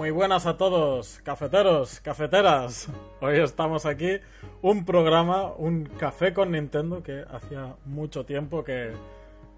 [0.00, 2.88] muy buenas a todos, cafeteros, cafeteras.
[3.20, 4.18] Hoy estamos aquí,
[4.62, 8.92] un programa, un café con Nintendo que hacía mucho tiempo que,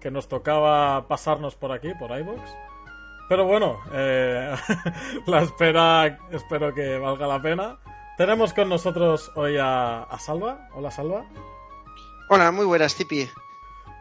[0.01, 2.41] que nos tocaba pasarnos por aquí, por iVoox.
[3.29, 4.53] Pero bueno, eh,
[5.27, 7.77] la espera espero que valga la pena.
[8.17, 10.67] Tenemos con nosotros hoy a, a Salva.
[10.73, 11.23] Hola, Salva.
[12.27, 13.29] Hola, muy buenas, Tipi.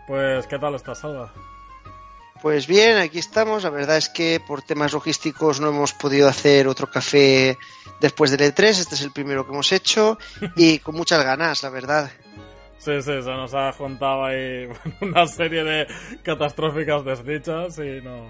[0.08, 1.33] Pues, ¿qué tal estás, Salva?
[2.43, 3.62] Pues bien, aquí estamos.
[3.62, 7.57] La verdad es que por temas logísticos no hemos podido hacer otro café
[8.01, 8.65] después del E3.
[8.65, 10.19] Este es el primero que hemos hecho
[10.57, 12.11] y con muchas ganas, la verdad.
[12.79, 14.69] Sí, sí, se nos ha juntado ahí
[15.01, 15.87] una serie de
[16.25, 18.27] catastróficas desdichas y no,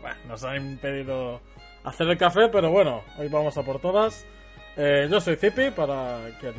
[0.00, 1.40] bueno, nos ha impedido
[1.84, 4.26] hacer el café, pero bueno, hoy vamos a por todas.
[4.76, 6.54] Eh, yo soy Zipi, para quien,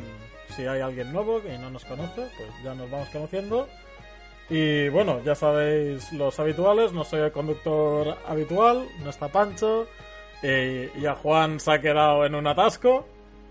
[0.56, 3.68] si hay alguien nuevo que no nos conoce, pues ya nos vamos conociendo.
[4.50, 9.86] Y bueno, ya sabéis los habituales, no soy el conductor habitual, no está Pancho,
[10.42, 13.06] y, a Juan se ha quedado en un atasco.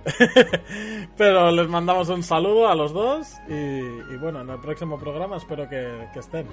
[1.17, 5.67] Pero les mandamos un saludo a los dos y, bueno, en el próximo programa espero
[5.69, 6.47] que, que estén.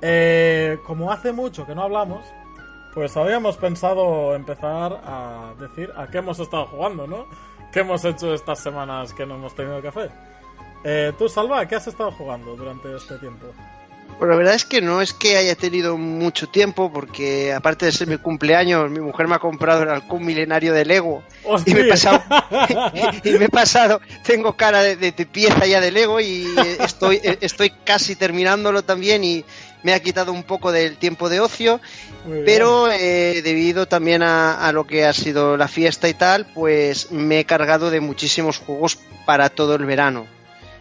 [0.00, 2.24] Eh, como hace mucho que no hablamos,
[2.94, 7.26] pues habíamos pensado empezar a decir a qué hemos estado jugando, ¿no?
[7.72, 10.10] ¿Qué hemos hecho estas semanas que no hemos tenido café?
[10.84, 13.46] Eh, tú, Salva, ¿qué has estado jugando durante este tiempo?
[14.18, 17.92] Pues la verdad es que no es que haya tenido mucho tiempo, porque aparte de
[17.92, 21.22] ser mi cumpleaños, mi mujer me ha comprado el halcón milenario de Lego.
[21.66, 22.22] Y me, he pasado,
[23.24, 26.46] y me he pasado, tengo cara de, de, de pieza ya de Lego y
[26.80, 29.44] estoy, estoy casi terminándolo también y
[29.82, 31.80] me ha quitado un poco del tiempo de ocio,
[32.44, 37.10] pero eh, debido también a, a, lo que ha sido la fiesta y tal, pues
[37.10, 40.26] me he cargado de muchísimos juegos para todo el verano.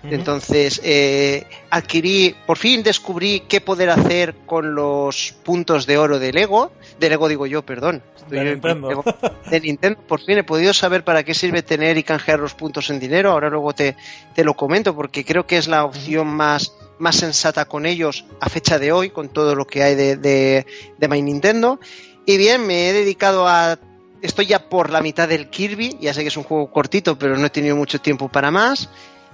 [0.03, 6.33] Entonces, eh, adquirí, por fin descubrí qué poder hacer con los puntos de oro de
[6.33, 6.71] Lego.
[6.99, 8.01] De Lego digo yo, perdón.
[8.29, 9.03] De Nintendo.
[9.49, 9.99] de Nintendo.
[10.07, 13.31] Por fin he podido saber para qué sirve tener y canjear los puntos en dinero.
[13.31, 13.95] Ahora luego te,
[14.33, 18.49] te lo comento porque creo que es la opción más, más sensata con ellos a
[18.49, 20.65] fecha de hoy, con todo lo que hay de, de,
[20.97, 21.79] de My Nintendo.
[22.25, 23.77] Y bien, me he dedicado a
[24.21, 27.37] estoy ya por la mitad del Kirby, ya sé que es un juego cortito, pero
[27.37, 28.89] no he tenido mucho tiempo para más.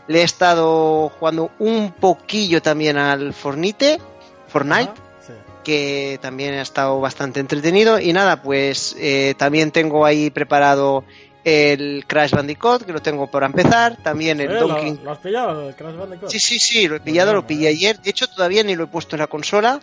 [0.07, 3.99] Le he estado jugando un poquillo también al Fornite,
[4.47, 4.91] Fortnite,
[5.25, 5.33] sí.
[5.63, 7.99] que también ha estado bastante entretenido.
[7.99, 11.03] Y nada, pues eh, también tengo ahí preparado
[11.43, 13.97] el Crash Bandicoot, que lo tengo para empezar.
[14.03, 16.31] También el Donkey ¿lo, lo has pillado, el Crash Bandicoot?
[16.31, 17.71] Sí, sí, sí, lo he pillado, lo pillé eh.
[17.71, 18.01] ayer.
[18.01, 19.79] De hecho, todavía ni lo he puesto en la consola.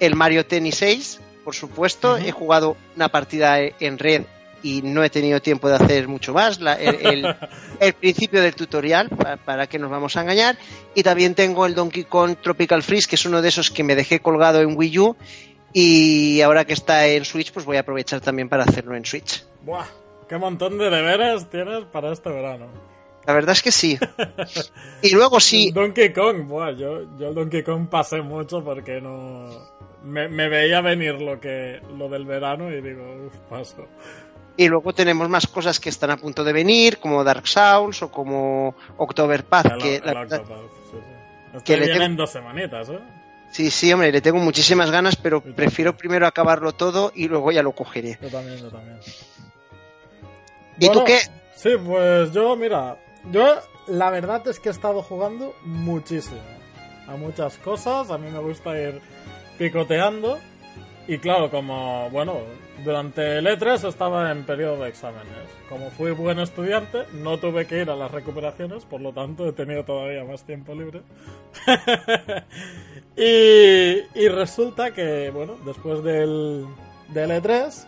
[0.00, 2.16] El Mario Tennis 6, por supuesto.
[2.16, 4.24] He jugado una partida en red
[4.62, 6.60] y no he tenido tiempo de hacer mucho más.
[6.60, 7.36] La- el, el-
[7.80, 10.56] el principio del tutorial, para, para que nos vamos a engañar.
[10.94, 13.94] Y también tengo el Donkey Kong Tropical Freeze, que es uno de esos que me
[13.94, 15.16] dejé colgado en Wii U.
[15.72, 19.44] Y ahora que está en Switch, pues voy a aprovechar también para hacerlo en Switch.
[19.62, 19.84] Buah,
[20.28, 22.66] qué montón de deberes tienes para este verano.
[23.26, 23.98] La verdad es que sí.
[25.02, 29.48] Y luego sí, Donkey Kong, buah, yo, yo el Donkey Kong pasé mucho porque no...
[30.02, 33.86] Me, me veía venir lo que lo del verano y digo, uff, paso.
[34.58, 38.10] Y luego tenemos más cosas que están a punto de venir, como Dark Souls o
[38.10, 40.60] como Octoberpath, El, que el la verdad- Octopath,
[40.90, 40.98] sí,
[41.54, 41.64] sí.
[41.64, 42.98] Que le tengo- en dos semanitas, ¿eh?
[43.50, 47.62] sí, sí, hombre, le tengo muchísimas ganas, pero prefiero primero acabarlo todo y luego ya
[47.62, 48.18] lo cogeré.
[48.20, 48.98] Yo también, yo también.
[50.80, 51.18] ¿Y tú qué?
[51.56, 52.96] Sí, pues yo, mira,
[53.30, 56.40] yo la verdad es que he estado jugando muchísimo.
[57.08, 59.00] A muchas cosas, a mí me gusta ir
[59.56, 60.38] picoteando.
[61.08, 62.34] Y claro, como, bueno,
[62.84, 65.48] durante el E3 estaba en periodo de exámenes.
[65.70, 69.52] Como fui buen estudiante, no tuve que ir a las recuperaciones, por lo tanto he
[69.52, 71.00] tenido todavía más tiempo libre.
[73.16, 76.66] y, y resulta que, bueno, después del,
[77.08, 77.86] del E3,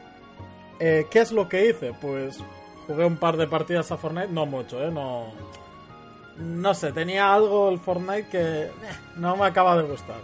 [0.81, 1.93] eh, ¿qué es lo que hice?
[2.00, 2.38] Pues
[2.87, 4.90] jugué un par de partidas a Fortnite, no mucho, ¿eh?
[4.90, 5.26] No,
[6.38, 8.70] no sé, tenía algo el Fortnite que eh,
[9.16, 10.20] no me acaba de gustar.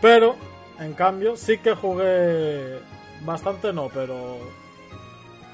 [0.00, 0.36] Pero,
[0.84, 2.78] en cambio, sí que jugué
[3.24, 4.38] bastante, no, pero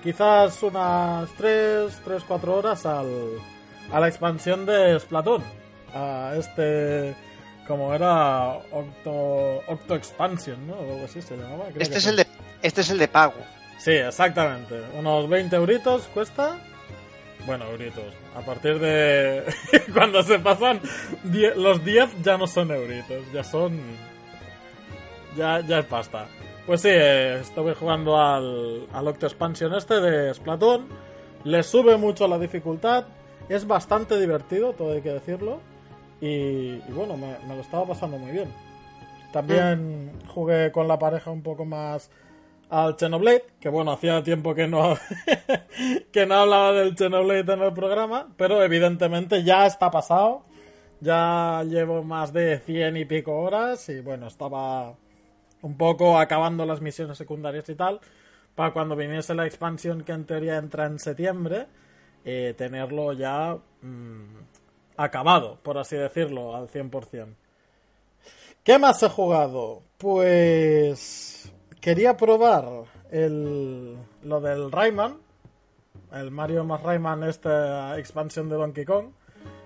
[0.02, 3.06] quizás unas 3, 3, 4 horas al,
[3.92, 5.42] a la expansión de Splatoon.
[5.94, 7.14] A este.
[7.66, 10.75] Como era Octo, Octo Expansion, ¿no?
[10.75, 11.66] O algo así se llamaba.
[11.78, 12.26] este, es el de,
[12.62, 13.34] este es el de pago.
[13.78, 14.82] Sí, exactamente.
[14.98, 16.56] Unos 20 euritos cuesta.
[17.46, 18.14] Bueno, euritos.
[18.34, 19.44] A partir de.
[19.94, 20.80] Cuando se pasan
[21.56, 23.78] los 10 ya no son euritos, ya son.
[25.38, 26.26] Ya, ya es pasta.
[26.67, 30.88] Pues sí, estuve jugando al, al Octo Expansion este de Splatoon.
[31.44, 33.05] Le sube mucho la dificultad.
[33.49, 35.61] Es bastante divertido, todo hay que decirlo.
[36.20, 38.52] Y, bueno, me, lo estaba pasando muy bien.
[39.32, 42.11] También jugué con la pareja un poco más
[42.69, 44.99] al Xenoblade, que bueno, hacía tiempo que no,
[46.12, 50.43] que no hablaba del Xenoblade en el programa, pero evidentemente ya está pasado.
[51.00, 54.96] Ya llevo más de 100 y pico horas y bueno, estaba
[55.62, 58.00] un poco acabando las misiones secundarias y tal,
[58.55, 61.66] para cuando viniese la expansión que en teoría entra en septiembre,
[62.25, 64.37] eh, tenerlo ya mm,
[64.96, 67.26] acabado, por así decirlo, al 100%.
[68.64, 69.82] ¿Qué más he jugado?
[69.96, 71.50] Pues
[71.81, 75.19] quería probar el, lo del Rayman,
[76.12, 79.06] el Mario más Rayman, esta expansión de Donkey Kong.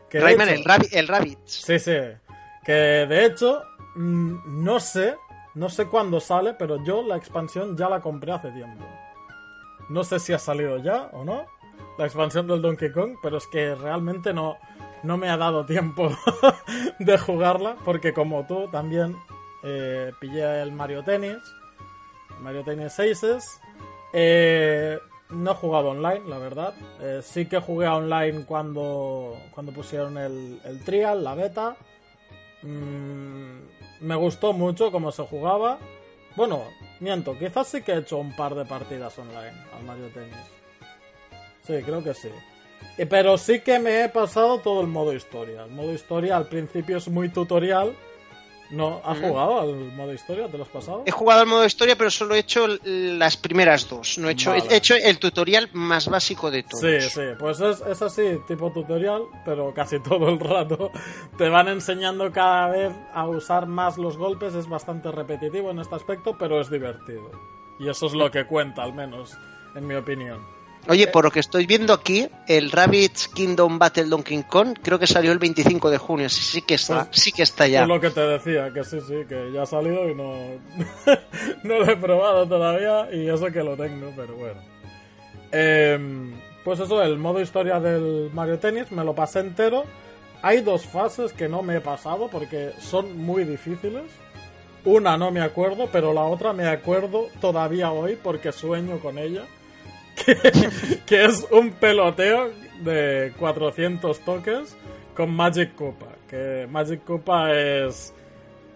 [0.09, 1.39] Que Rayman, el, Rabbit, el Rabbit.
[1.47, 1.97] Sí, sí.
[2.65, 3.63] Que de hecho,
[3.97, 5.17] mm, no sé
[5.55, 8.85] no sé cuándo sale, pero yo la expansión ya la compré hace tiempo.
[9.89, 11.47] No sé si ha salido ya o no,
[11.99, 14.57] la expansión del Donkey Kong, pero es que realmente no,
[15.03, 16.11] no me ha dado tiempo
[16.99, 19.17] de jugarla, porque como tú también
[19.63, 21.39] eh, pillé el Mario Tennis,
[22.41, 23.61] Mario Tennis Aces.
[24.13, 24.99] Eh,
[25.31, 26.75] no he jugado online, la verdad.
[27.01, 31.77] Eh, sí que jugué online cuando, cuando pusieron el, el trial, la beta.
[32.63, 33.61] Mm,
[34.03, 35.79] me gustó mucho cómo se jugaba.
[36.37, 36.65] Bueno,
[37.01, 40.37] miento, quizás sí que he hecho un par de partidas online al Mario Tennis.
[41.63, 42.31] Sí, creo que sí.
[43.09, 45.65] Pero sí que me he pasado todo el modo historia.
[45.65, 47.95] El modo historia al principio es muy tutorial
[48.73, 50.49] ¿No has jugado al modo historia?
[50.49, 51.03] ¿Te lo has pasado?
[51.05, 54.17] He jugado al modo historia, pero solo he hecho las primeras dos.
[54.17, 56.81] No he hecho, he hecho el tutorial más básico de todos.
[56.81, 60.91] Sí, sí, pues es, es, así, tipo tutorial, pero casi todo el rato
[61.37, 64.55] te van enseñando cada vez a usar más los golpes.
[64.55, 67.31] Es bastante repetitivo en este aspecto, pero es divertido.
[67.79, 69.37] Y eso es lo que cuenta, al menos,
[69.75, 70.62] en mi opinión.
[70.89, 75.07] Oye, por lo que estoy viendo aquí, el Rabbit's Kingdom Battle Donkey Kong creo que
[75.07, 77.83] salió el 25 de junio, sí, sí que está, pues, sí que está ya.
[77.83, 80.33] Es lo que te decía, que sí, sí, que ya ha salido y no,
[81.63, 84.61] no lo he probado todavía y eso que lo tengo, pero bueno.
[85.53, 86.35] Em,
[86.65, 89.85] pues eso, el modo historia del Mario Tennis me lo pasé entero.
[90.43, 94.05] Hay dos fases que no me he pasado porque son muy difíciles.
[94.85, 99.45] Una no me acuerdo, pero la otra me acuerdo todavía hoy porque sueño con ella.
[101.07, 104.77] Que, es un peloteo de 400 toques
[105.15, 106.07] con Magic Koopa.
[106.29, 108.13] Que Magic Koopa es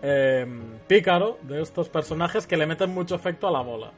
[0.02, 3.92] em, pícaro de estos personajes que le meten mucho efecto a la bola.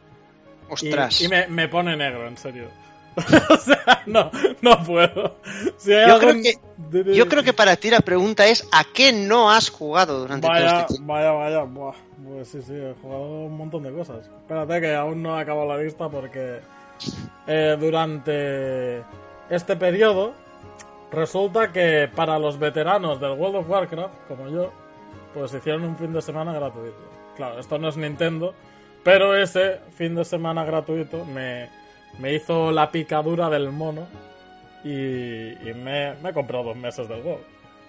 [0.69, 1.21] Ostras.
[1.21, 2.69] Y, me, pone negro, en serio.
[3.51, 4.31] o sea, no,
[4.61, 5.39] no puedo.
[5.85, 9.71] yo, creo que, yo, creo que, para ti la pregunta es ¿a qué no has
[9.71, 11.13] jugado durante vaya, todo este tiempo?
[11.13, 11.95] Vaya, vaya, buah.
[12.25, 14.27] Pues sí, sí, he jugado un montón de cosas.
[14.27, 16.61] Espérate que aún no he acabado la lista porque
[17.47, 19.03] eh, durante
[19.51, 20.35] este periodo,
[21.11, 24.73] resulta que para los veteranos del World of Warcraft, como yo,
[25.35, 26.97] pues hicieron un fin de semana gratuito.
[27.37, 28.55] Claro, esto no es Nintendo,
[29.03, 31.69] pero ese fin de semana gratuito me,
[32.19, 34.07] me hizo la picadura del mono
[34.85, 37.39] y, me, me he comprado dos meses del WoW.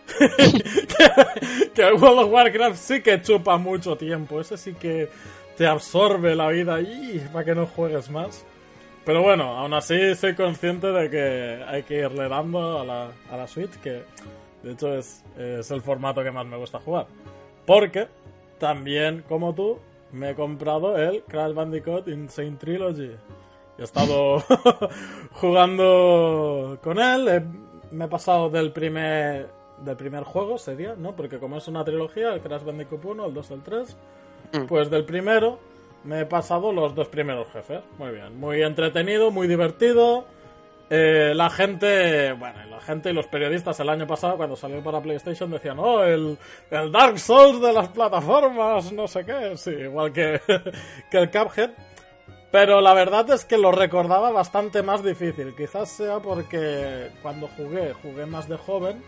[1.76, 5.10] que, el World of Warcraft sí que chupa mucho tiempo, ese sí que
[5.58, 8.46] te absorbe la vida y para que no juegues más.
[9.06, 13.38] Pero bueno, aún así soy consciente de que hay que irle dando a la, a
[13.38, 14.04] la Switch, que
[14.64, 17.08] de hecho es, es el formato que más me gusta jugar.
[17.66, 18.08] Porque
[18.60, 19.80] también, como tú,
[20.12, 23.12] me he comprado el Crash Bandicoot Insane Trilogy.
[23.78, 24.44] He estado
[25.32, 27.44] jugando con él,
[27.92, 29.50] me he pasado del primer,
[29.84, 31.16] del primer juego, sería, ¿no?
[31.16, 33.98] Porque como es una trilogía, el Crash Bandicoot 1, el 2, el 3,
[34.54, 34.66] mm.
[34.66, 35.60] pues del primero
[36.04, 37.82] me he pasado los dos primeros jefes.
[37.98, 40.26] Muy bien, muy entretenido, muy divertido.
[40.90, 45.02] Eh, la gente, bueno, la gente y los periodistas el año pasado cuando salió para
[45.02, 46.38] PlayStation decían, oh, el,
[46.72, 50.42] el Dark Souls de las plataformas, no sé qué, sí, igual que,
[51.12, 51.72] que el Cuphead.
[52.52, 55.54] Pero la verdad es que lo recordaba bastante más difícil.
[55.56, 59.04] Quizás sea porque cuando jugué, jugué más de joven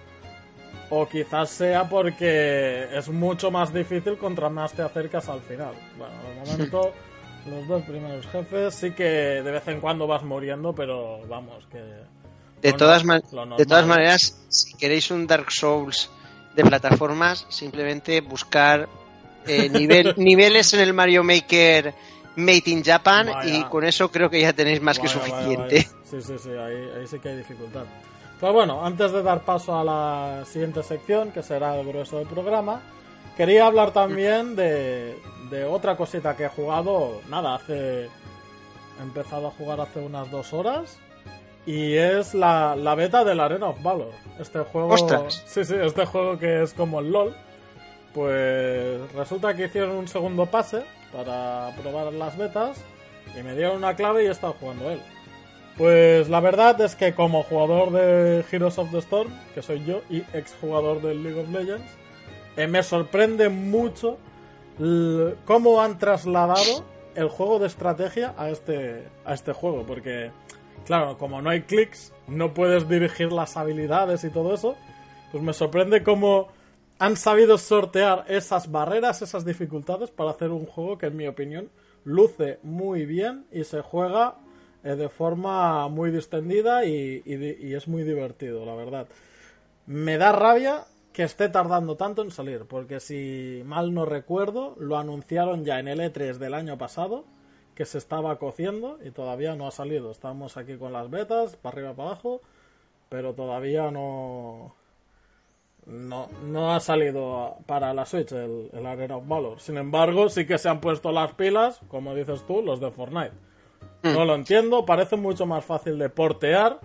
[0.90, 5.74] o quizás sea porque es mucho más difícil contra más te acercas al final.
[5.98, 6.94] Bueno, de momento
[7.50, 11.82] los dos primeros jefes sí que de vez en cuando vas muriendo, pero vamos, que
[12.62, 16.10] De, todas, de todas maneras, si queréis un Dark Souls
[16.56, 18.90] de plataformas, simplemente buscar
[19.48, 21.94] eh, nivel, niveles en el Mario Maker
[22.36, 25.88] Made in Japan y con eso creo que ya tenéis más que suficiente.
[26.04, 27.86] Sí, sí, sí, ahí, ahí sí que hay dificultad.
[28.42, 32.28] Pues bueno, antes de dar paso a la siguiente sección, que será el grueso del
[32.28, 32.82] programa,
[33.38, 35.16] quería hablar también de,
[35.52, 38.10] de otra cosita que he jugado, nada, hace...
[39.00, 41.00] He empezado a jugar hace unas dos horas
[41.66, 44.12] y es la, la beta del Arena of Valor.
[44.40, 44.96] Este juego...
[45.46, 47.36] Sí, sí, este juego que es como el LOL.
[48.14, 52.84] Pues resulta que hicieron un segundo pase para probar las betas
[53.38, 55.02] y me dieron una clave y he estado jugando él.
[55.78, 60.02] Pues la verdad es que como jugador de Heroes of the Storm, que soy yo,
[60.10, 61.92] y ex jugador del League of Legends,
[62.58, 64.18] eh, me sorprende mucho
[65.46, 66.86] cómo han trasladado
[67.16, 70.32] el juego de estrategia a este, a este juego, porque
[70.86, 74.76] claro, como no hay clics, no puedes dirigir las habilidades y todo eso,
[75.32, 76.50] pues me sorprende cómo
[77.00, 81.70] han sabido sortear esas barreras, esas dificultades para hacer un juego que en mi opinión
[82.04, 84.36] luce muy bien y se juega
[84.84, 89.08] eh, de forma muy distendida y, es muy divertido, la verdad.
[89.86, 94.98] Me da rabia que esté tardando tanto en salir, porque si mal no recuerdo, lo
[94.98, 97.26] anunciaron ya en el E3 del año pasado,
[97.76, 100.12] que se estaba cociendo y todavía no ha salido.
[100.12, 102.42] Estamos aquí con las betas, para arriba, para abajo,
[103.10, 104.74] pero todavía no,
[105.86, 109.60] no, no ha salido para la Switch el, el Arena of Valor.
[109.60, 113.51] Sin embargo, sí que se han puesto las pilas, como dices tú, los de Fortnite.
[114.04, 114.14] Hmm.
[114.14, 116.80] No lo entiendo, parece mucho más fácil de portear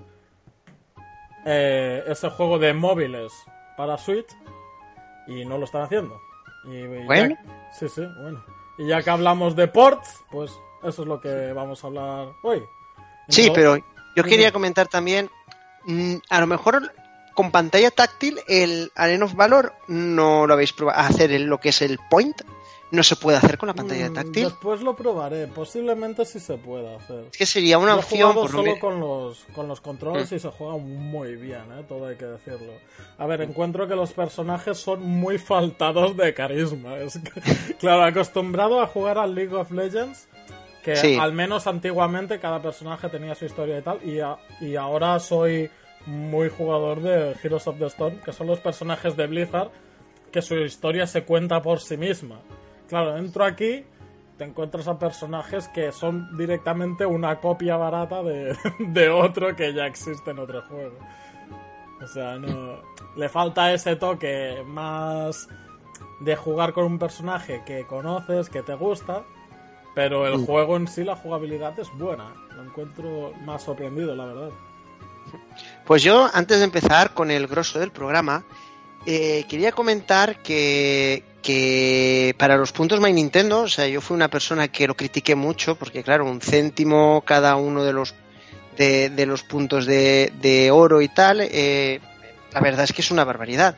[1.44, 3.32] eh, ese juego de móviles
[3.76, 4.28] para Switch
[5.26, 6.20] y no lo están haciendo.
[6.64, 7.36] Y, bueno.
[7.72, 8.44] sí, sí, bueno.
[8.78, 10.50] Y ya que hablamos de ports, pues
[10.82, 12.62] eso es lo que vamos a hablar hoy.
[13.28, 13.76] Sí, pero
[14.14, 15.30] yo quería comentar también,
[15.84, 16.92] mm, a lo mejor
[17.34, 21.82] con pantalla táctil el Arena of Valor no lo habéis probado, hacer lo que es
[21.82, 22.40] el point,
[22.90, 24.44] no se puede hacer con la pantalla mm, táctil.
[24.44, 27.26] Después lo probaré, posiblemente sí se pueda hacer.
[27.30, 28.34] Es que sería una opción.
[28.34, 30.34] Por solo con los con los controles mm.
[30.34, 31.84] y se juega muy bien, ¿eh?
[31.88, 32.72] todo hay que decirlo.
[33.18, 36.98] A ver, encuentro que los personajes son muy faltados de carisma.
[36.98, 37.18] Es
[37.78, 40.28] claro, acostumbrado a jugar al League of Legends,
[40.82, 44.20] que al menos antiguamente cada personaje tenía su historia y tal, y,
[44.64, 45.68] y ahora soy
[46.06, 49.70] muy jugador de Heroes of the Storm, que son los personajes de Blizzard
[50.30, 52.40] que su historia se cuenta por sí misma.
[52.88, 53.84] Claro, entro aquí,
[54.38, 59.86] te encuentras a personajes que son directamente una copia barata de, de otro que ya
[59.86, 60.98] existe en otro juego.
[62.02, 62.80] O sea, no.
[63.16, 65.48] Le falta ese toque más
[66.20, 69.24] de jugar con un personaje que conoces, que te gusta,
[69.94, 70.46] pero el mm.
[70.46, 72.34] juego en sí, la jugabilidad es buena.
[72.54, 74.50] Lo encuentro más sorprendido, la verdad.
[75.86, 78.44] Pues yo, antes de empezar con el grosso del programa,
[79.06, 84.26] eh, quería comentar que, que para los puntos My Nintendo, o sea, yo fui una
[84.26, 88.16] persona que lo critiqué mucho, porque claro, un céntimo cada uno de los
[88.76, 92.00] de, los puntos de, oro y tal, eh,
[92.52, 93.76] la verdad es que es una barbaridad.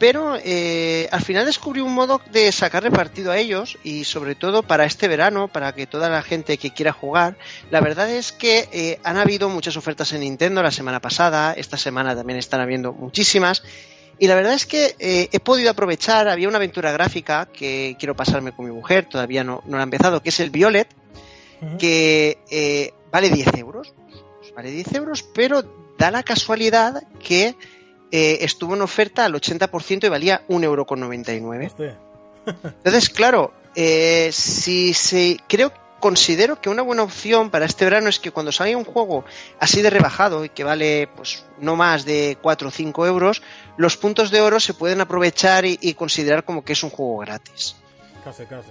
[0.00, 4.64] Pero eh, al final descubrí un modo de sacarle partido a ellos y sobre todo
[4.64, 7.38] para este verano, para que toda la gente que quiera jugar,
[7.70, 11.76] la verdad es que eh, han habido muchas ofertas en Nintendo la semana pasada, esta
[11.76, 13.62] semana también están habiendo muchísimas
[14.18, 18.16] y la verdad es que eh, he podido aprovechar, había una aventura gráfica que quiero
[18.16, 20.88] pasarme con mi mujer, todavía no, no la ha empezado, que es el Violet,
[21.78, 23.94] que eh, vale 10 euros.
[24.38, 25.62] Pues vale 10 euros, pero
[25.98, 27.56] da la casualidad que
[28.10, 31.96] eh, estuvo en oferta al 80% y valía 1,99€.
[32.46, 35.72] Entonces, claro, si se, creo
[36.06, 39.24] considero que una buena opción para este verano es que cuando salga un juego
[39.58, 43.42] así de rebajado y que vale pues no más de 4 o 5 euros,
[43.76, 47.74] los puntos de oro se pueden aprovechar y, considerar como que es un juego gratis.
[48.22, 48.70] Casi, casi.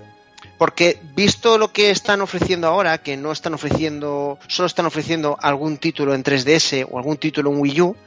[0.57, 5.77] Porque visto lo que están ofreciendo ahora, que no están ofreciendo, solo están ofreciendo algún
[5.77, 7.97] título en 3DS o algún título en Wii U,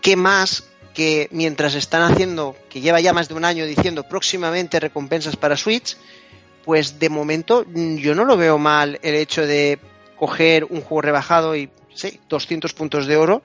[0.00, 0.62] ¿qué más
[0.94, 5.56] que mientras están haciendo, que lleva ya más de un año diciendo próximamente recompensas para
[5.56, 5.96] Switch,
[6.64, 9.78] pues de momento mm, yo no lo veo mal el hecho de
[10.16, 13.42] coger un juego rebajado y, sí, 200 puntos de oro,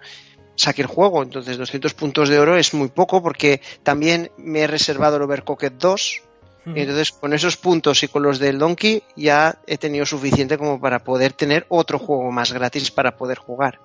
[0.56, 1.24] saque el juego.
[1.24, 5.74] Entonces 200 puntos de oro es muy poco porque también me he reservado el Overcooked
[5.74, 6.22] 2.
[6.76, 10.82] Y entonces con esos puntos y con los del Donkey ya he tenido suficiente como
[10.82, 13.80] para poder tener otro juego más gratis para poder jugar.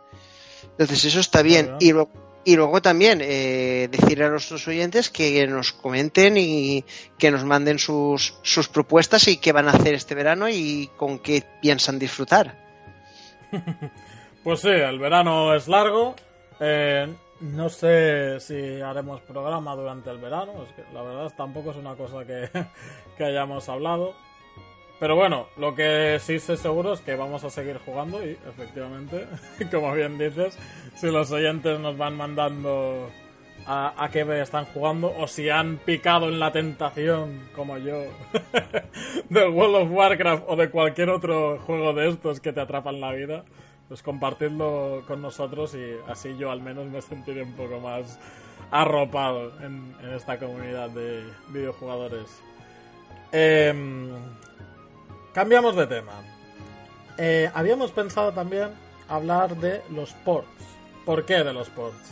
[0.72, 1.76] Entonces eso está bien.
[1.78, 2.08] Y lo,
[2.44, 6.84] y luego también eh, decirle a nuestros oyentes que nos comenten y
[7.18, 11.18] que nos manden sus, sus propuestas y qué van a hacer este verano y con
[11.18, 12.56] qué piensan disfrutar.
[14.42, 16.16] Pues sí, el verano es largo.
[16.58, 17.06] Eh,
[17.40, 20.64] no sé si haremos programa durante el verano.
[20.64, 22.50] Es que la verdad tampoco es una cosa que,
[23.16, 24.14] que hayamos hablado.
[25.02, 29.26] Pero bueno, lo que sí sé seguro es que vamos a seguir jugando y efectivamente,
[29.72, 30.56] como bien dices,
[30.94, 33.10] si los oyentes nos van mandando
[33.66, 37.96] a, a qué están jugando o si han picado en la tentación, como yo,
[39.28, 43.10] del World of Warcraft o de cualquier otro juego de estos que te atrapan la
[43.10, 43.44] vida,
[43.88, 48.20] pues compartidlo con nosotros y así yo al menos me sentiré un poco más
[48.70, 52.40] arropado en, esta comunidad de videojugadores.
[53.32, 54.12] Em,
[55.32, 56.12] cambiamos de tema.
[57.18, 58.68] Eh, habíamos pensado también
[59.08, 60.48] hablar de los ports.
[61.04, 62.10] ¿Por qué de los ports?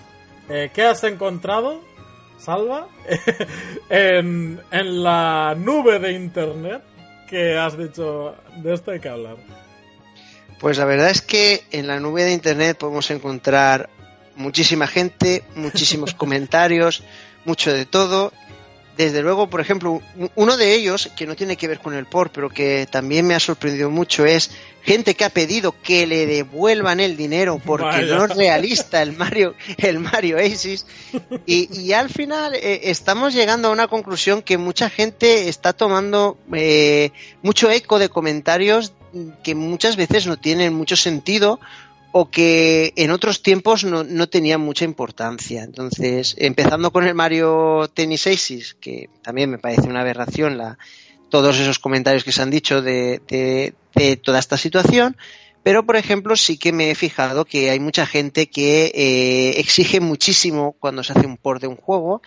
[0.48, 1.80] Eh, ¿Qué has encontrado,
[2.38, 2.88] Salva,
[3.88, 6.82] en, en, la nube de Internet
[7.28, 9.36] que has dicho de esto hay que hablar?
[10.58, 13.88] Pues la verdad es que en la nube de Internet podemos encontrar
[14.36, 17.02] muchísima gente, muchísimos comentarios,
[17.44, 18.32] mucho de todo.
[19.00, 20.02] Desde luego, por ejemplo,
[20.34, 23.34] uno de ellos, que no tiene que ver con el por, pero que también me
[23.34, 24.50] ha sorprendido mucho, es
[24.82, 29.54] gente que ha pedido que le devuelvan el dinero porque no es realista el Mario,
[29.78, 30.84] el Mario Aces.
[31.46, 37.10] Y, al final eh, estamos llegando a una conclusión que mucha gente está tomando eh,
[37.40, 38.92] mucho eco de comentarios
[39.42, 41.58] que muchas veces no tienen mucho sentido
[42.12, 45.62] o que en otros tiempos no, no tenían mucha importancia.
[45.62, 50.78] Entonces, empezando con el Mario Tennis Aces, que también me parece una aberración la,
[51.30, 53.22] todos esos comentarios que se han dicho de,
[53.94, 55.16] de, toda esta situación.
[55.62, 60.00] Pero, por ejemplo, sí que me he fijado que hay mucha gente que eh, exige
[60.00, 62.22] muchísimo cuando se hace un port de un juego.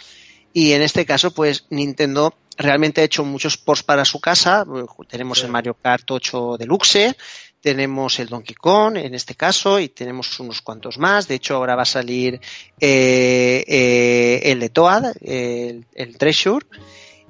[0.54, 4.66] Y en este caso, pues Nintendo realmente ha hecho muchos ports para su casa.
[5.08, 7.16] Tenemos el Mario Kart 8 Deluxe,
[7.63, 11.29] tenemos el Donkey Kong en este caso y tenemos unos cuantos más.
[11.29, 12.41] De hecho, ahora va a salir
[12.77, 16.65] eh, eh, el de Toad, el, Treasure.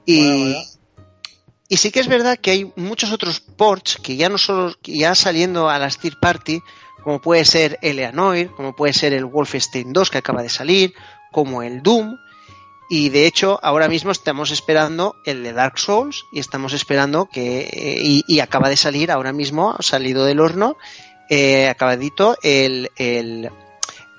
[0.07, 0.55] Y,
[1.69, 5.13] y sí que es verdad que hay muchos otros ports que ya no solo, ya
[5.13, 6.62] saliendo a las third party,
[7.03, 10.95] como puede ser Eleanor, como puede ser el Wolfenstein 2 que acaba de salir,
[11.31, 12.17] como el Doom.
[12.89, 17.62] Y de hecho, ahora mismo estamos esperando el de Dark Souls y estamos esperando que,
[17.62, 20.78] eh, y, acaba de salir ahora mismo, salido del horno,
[21.30, 23.50] eh, acabadito el, el,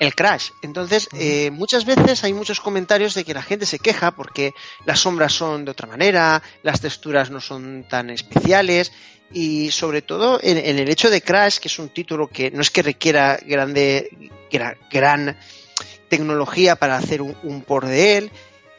[0.00, 0.50] el crash.
[0.62, 5.00] Entonces, eh, muchas veces hay muchos comentarios de que la gente se queja porque las
[5.00, 8.92] sombras son de otra manera, las texturas no son tan especiales
[9.32, 12.70] y sobre todo en, el hecho de Crash, que es un título que no es
[12.70, 14.30] que requiera grande,
[14.90, 15.36] gran,
[16.08, 18.30] tecnología para hacer un, port de él.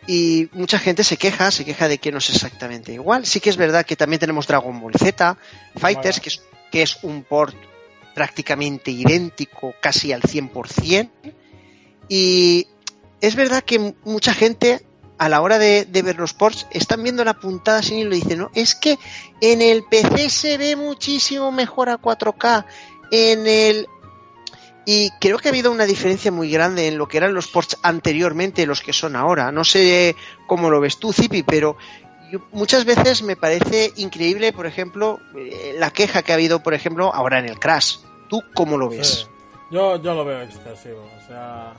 [0.07, 3.25] Y mucha gente se queja, se queja de que no es exactamente igual.
[3.25, 5.37] Sí que es verdad que también tenemos Dragon Ball Z,
[5.75, 6.41] Fighters, que es,
[6.71, 7.55] que es un port
[8.13, 11.09] prácticamente idéntico, casi al 100%.
[12.07, 12.67] Y
[13.21, 14.85] es verdad que mucha gente
[15.17, 18.39] a la hora de, ver los ports están viendo la puntada sin hilo y dicen,
[18.39, 18.97] no, es que
[19.41, 22.65] en el PC se ve muchísimo mejor a 4K,
[23.11, 23.87] en el...
[24.85, 27.77] Y creo que ha habido una diferencia muy grande en lo que eran los ports
[27.81, 29.51] anteriormente y los que son ahora.
[29.51, 31.75] No sé cómo lo ves tú, Zipi, pero
[32.51, 37.13] muchas veces me parece increíble, por ejemplo, eh, la queja que ha habido, por ejemplo,
[37.13, 37.97] ahora en el Crash.
[38.29, 39.27] ¿Tú cómo lo ves?
[39.71, 41.09] Yo, yo lo veo excesivo.
[41.17, 41.73] O sea,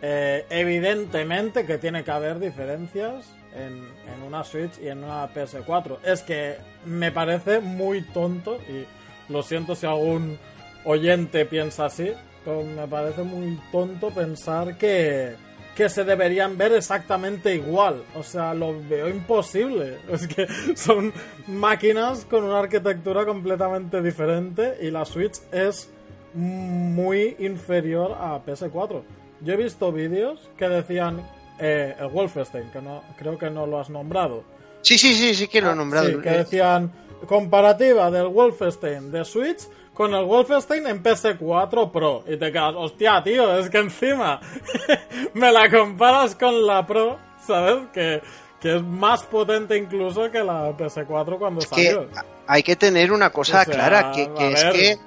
[0.00, 5.98] eh, evidentemente que tiene que haber diferencias en, en, una Switch y en una PS4.
[6.04, 8.86] Es que me parece muy tonto y
[9.32, 10.38] lo siento si algún
[10.84, 12.12] oyente piensa así,
[12.52, 15.36] me parece muy tonto pensar que
[15.78, 18.02] que se deberían ver exactamente igual.
[18.16, 19.98] O sea, lo veo imposible.
[20.12, 21.12] Es que son
[21.46, 25.88] máquinas con una arquitectura completamente diferente y la Switch es
[26.34, 29.02] muy inferior a PS4.
[29.40, 31.24] Yo he visto vídeos que decían
[31.60, 34.42] eh, el Wolfenstein, que no creo que no lo has nombrado.
[34.82, 36.08] Sí, sí, sí, sí que lo he nombrado.
[36.08, 36.90] Sí, que decían
[37.28, 39.60] comparativa del Wolfenstein de Switch
[39.98, 42.22] con el Wolfenstein en PS4 Pro.
[42.24, 44.40] Y te quedas, hostia, tío, es que encima
[45.34, 47.88] me la comparas con la Pro, ¿sabes?
[47.92, 48.22] Que,
[48.62, 52.06] es más potente incluso que la PS4 cuando salió.
[52.46, 54.98] hay que tener una cosa clara, que, es que...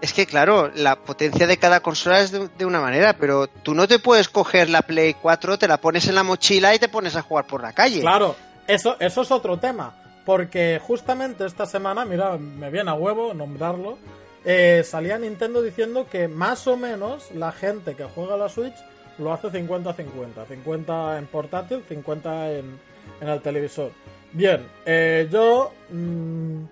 [0.00, 3.86] Es que claro, la potencia de cada consola es de, una manera, pero tú no
[3.86, 7.14] te puedes coger la Play 4, te la pones en la mochila y te pones
[7.14, 8.00] a jugar por la calle.
[8.00, 8.34] Claro,
[8.66, 10.01] eso, eso es otro tema.
[10.24, 13.98] Porque justamente esta semana, mira, me viene a huevo nombrarlo,
[14.44, 18.74] eh, salía Nintendo diciendo que más o menos la gente que juega la Switch
[19.18, 20.46] lo hace 50-50.
[20.48, 22.78] 50 en portátil, 50 en,
[23.20, 23.90] en el televisor.
[24.32, 25.72] Bien, eh, yo...
[25.90, 26.64] Mm,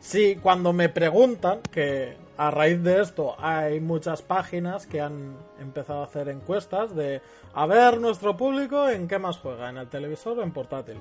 [0.00, 6.00] sí, cuando me preguntan, que a raíz de esto hay muchas páginas que han empezado
[6.00, 7.20] a hacer encuestas de
[7.54, 10.96] a ver nuestro público en qué más juega, en el televisor o en portátil.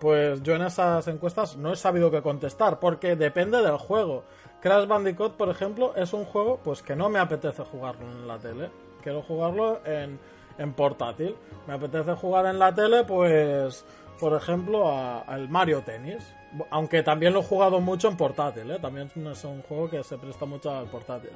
[0.00, 4.24] Pues yo en esas encuestas no he sabido qué contestar porque depende del juego.
[4.60, 8.38] Crash Bandicoot, por ejemplo, es un juego pues que no me apetece jugarlo en la
[8.38, 8.70] tele.
[9.02, 10.18] Quiero jugarlo en,
[10.58, 11.36] en portátil.
[11.68, 13.84] Me apetece jugar en la tele, pues,
[14.18, 16.24] por ejemplo, al Mario Tennis
[16.70, 18.78] aunque también lo he jugado mucho en portátil, ¿eh?
[18.80, 21.30] también es un juego que se presta mucho al portátil.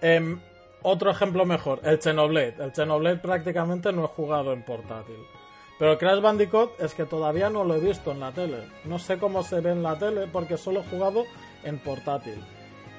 [0.00, 0.40] Em,
[0.82, 2.56] otro ejemplo mejor, el Xenoblade.
[2.60, 5.16] El Xenoblade prácticamente no he jugado en portátil.
[5.78, 8.68] Pero Crash Bandicoot es que todavía no lo he visto en la tele.
[8.84, 11.24] No sé cómo se ve en la tele porque solo he jugado
[11.64, 12.42] en portátil.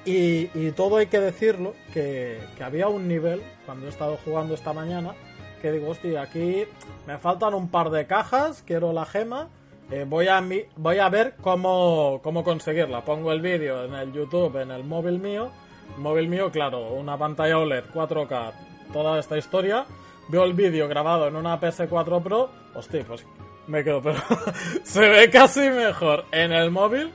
[0.04, 4.72] Y, todo hay que decirlo, que, que, había un nivel, cuando he estado jugando esta
[4.72, 5.14] mañana,
[5.60, 6.64] que digo, hostia, aquí
[7.06, 9.48] me faltan un par de cajas, quiero la gema,
[9.90, 10.42] eh, voy, a,
[10.76, 13.04] voy a ver cómo, cómo conseguirla.
[13.04, 15.50] Pongo el vídeo en el YouTube, en el móvil mío.
[15.96, 18.52] móvil mío, claro, una pantalla OLED 4K,
[18.92, 19.86] toda esta historia.
[20.28, 22.50] Veo el vídeo grabado en una PS4 Pro.
[22.74, 23.24] Hostia, pues
[23.66, 24.20] me quedo, pero
[24.82, 27.12] se ve casi mejor en el móvil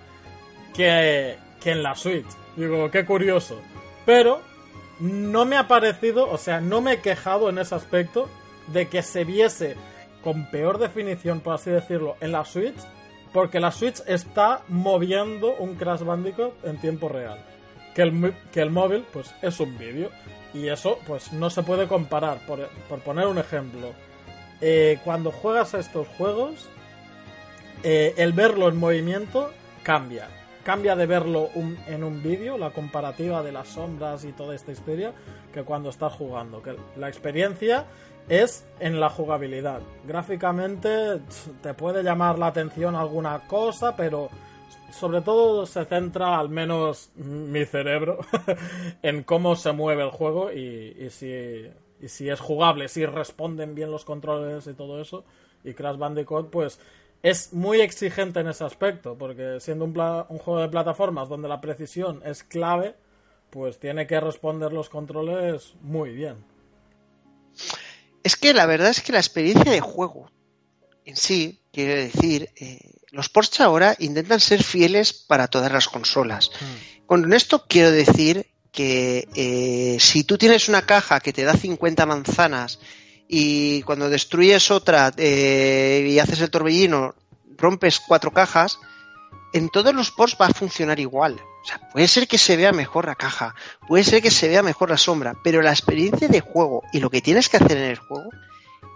[0.73, 2.27] que, que en la Switch.
[2.55, 3.59] Digo, qué curioso.
[4.05, 4.41] Pero
[4.99, 8.29] no me ha parecido, o sea, no me he quejado en ese aspecto
[8.67, 9.75] de que se viese
[10.23, 12.77] con peor definición, por así decirlo, en la Switch,
[13.33, 17.39] porque la Switch está moviendo un Crash Bandicoot en tiempo real.
[17.93, 20.09] Que el, que el móvil, pues, es un vídeo.
[20.53, 22.39] Y eso, pues, no se puede comparar.
[22.45, 23.93] Por, poner un ejemplo,
[24.61, 26.69] eh, cuando juegas a estos juegos,
[27.83, 29.51] eh, el verlo en movimiento
[29.83, 30.27] cambia.
[30.63, 31.49] Cambia de verlo
[31.87, 35.11] en un vídeo, la comparativa de las sombras y toda esta historia,
[35.53, 36.61] que cuando estás jugando.
[36.61, 37.85] Que la experiencia
[38.29, 39.81] es en la jugabilidad.
[40.07, 41.19] Gráficamente
[41.61, 44.29] te puede llamar la atención alguna cosa, pero
[44.97, 48.19] sobre todo se centra, al menos mi cerebro,
[49.01, 54.67] en cómo se mueve el juego y, si, es jugable, si responden bien los controles
[54.67, 55.25] y todo eso.
[55.63, 56.79] Y Crash Bandicoot, pues
[57.21, 59.97] es muy exigente en ese aspecto, porque siendo un,
[60.29, 62.95] un juego de plataformas donde la precisión es clave,
[63.49, 66.43] pues tiene que responder los controles muy bien.
[68.23, 70.29] Es que la verdad es que la experiencia de juego
[71.05, 72.79] en sí, quiero decir, eh,
[73.13, 76.49] los ports ahora intentan ser fieles para todas las consolas.
[76.49, 77.05] Mm.
[77.05, 82.07] Con esto quiero decir que eh, si tú tienes una caja que te da 50
[82.07, 82.79] manzanas
[83.27, 87.13] y cuando destruyes otra eh, y haces el torbellino
[87.55, 88.79] rompes cuatro cajas,
[89.53, 91.39] en todos los ports va a funcionar igual.
[91.63, 93.53] O sea, puede ser que se vea mejor la caja,
[93.87, 97.11] puede ser que se vea mejor la sombra, pero la experiencia de juego y lo
[97.11, 98.31] que tienes que hacer en el juego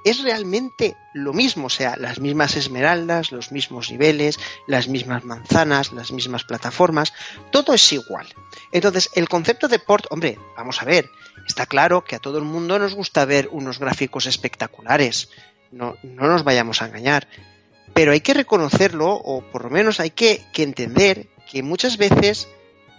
[0.10, 5.94] es realmente lo mismo, o sea, las mismas esmeraldas, los mismos niveles, las mismas manzanas,
[5.94, 7.14] las mismas plataformas,
[7.52, 8.28] todo es igual.
[8.72, 11.10] Entonces, el concepto de port, hombre, vamos a ver,
[11.48, 15.30] está claro que a todo el mundo nos gusta ver unos gráficos espectaculares,
[15.72, 17.28] no, no nos vayamos a engañar,
[17.94, 22.48] pero hay que reconocerlo, o por lo menos hay que, que entender que muchas veces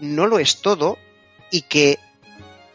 [0.01, 0.99] no lo es todo
[1.51, 1.99] y que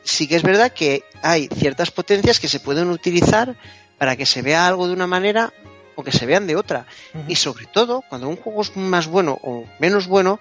[0.04, 3.56] sí que es verdad que hay ciertas potencias que se pueden utilizar
[3.97, 5.53] para que se vea algo de una manera
[5.95, 6.86] o que se vean de otra.
[7.27, 10.39] Y sobre todo, cuando un juego es más bueno o menos bueno,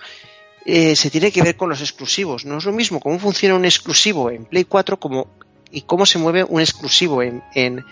[0.65, 2.45] eh, se tiene que ver con los exclusivos.
[2.45, 5.29] No es lo mismo cómo funciona un exclusivo en Play 4 como,
[5.71, 7.85] y cómo se mueve un exclusivo en, en,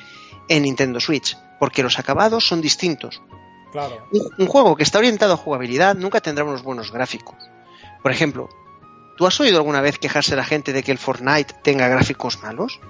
[0.48, 3.22] Nintendo Switch, porque los acabados son distintos.
[3.72, 4.08] Claro.
[4.38, 7.36] Un, juego que está orientado a jugabilidad nunca tendrá unos buenos gráficos.
[8.02, 8.48] Por ejemplo,
[9.20, 12.80] ¿Tú has oído alguna vez quejarse la gente de que el Fortnite tenga gráficos malos?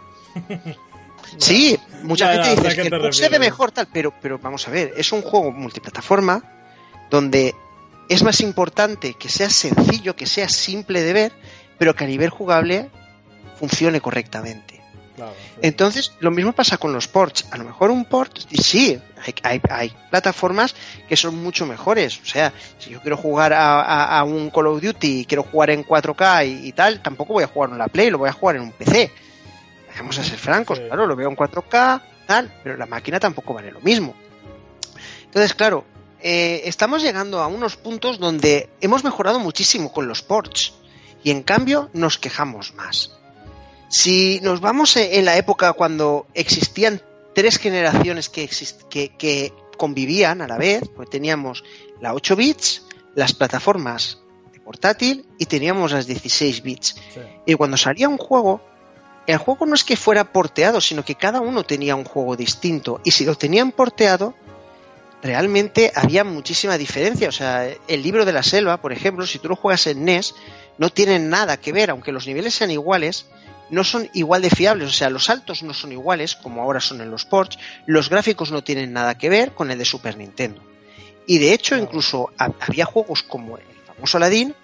[1.39, 4.93] sí, mucha gente dice que el se ve mejor tal, pero, pero vamos a ver,
[4.97, 6.43] es un juego multiplataforma
[7.11, 7.55] donde
[8.09, 11.33] es más importante que sea sencillo, que sea simple de ver,
[11.79, 12.91] pero que a nivel jugable
[13.59, 14.81] funcione correctamente.
[15.63, 17.47] Entonces, lo mismo pasa con los ports.
[17.51, 18.99] A lo mejor un port, sí,
[19.43, 20.75] hay, plataformas
[21.09, 22.21] que son mucho mejores.
[22.21, 25.85] O sea, si yo quiero jugar a, un Call of Duty y quiero jugar en
[25.85, 28.63] 4K y, tal, tampoco voy a jugar en la Play, lo voy a jugar en
[28.63, 29.13] un PC.
[30.01, 33.71] Vamos a ser francos, claro, lo veo en 4K, tal, pero la máquina tampoco vale
[33.71, 34.15] lo mismo.
[35.27, 35.85] Entonces, claro,
[36.23, 40.73] eh, estamos llegando a unos puntos donde hemos mejorado muchísimo con los ports
[41.23, 43.19] y en cambio nos quejamos más.
[43.91, 47.03] Si nos vamos en la época cuando existían
[47.35, 51.63] tres generaciones que, que, convivían a la vez, pues teníamos
[52.01, 54.19] la 8 bits, las plataformas
[54.53, 56.97] de portátil y teníamos las 16 bits.
[57.47, 58.63] Y cuando salía un juego,
[59.27, 63.01] el juego no es que fuera porteado, sino que cada uno tenía un juego distinto.
[63.05, 64.35] Y si lo tenían porteado,
[65.23, 67.29] realmente había muchísima diferencia.
[67.29, 70.35] O sea, el libro de la selva, por ejemplo, si tú lo juegas en NES,
[70.79, 73.27] no tienen nada que ver, aunque los niveles sean iguales,
[73.71, 77.01] no son igual de fiables, o sea, los saltos no son iguales, como ahora son
[77.01, 80.63] en los ports, los gráficos no tienen nada que ver con el de Super Nintendo.
[81.27, 84.55] Y de hecho, incluso había juegos como el famoso Aladdin,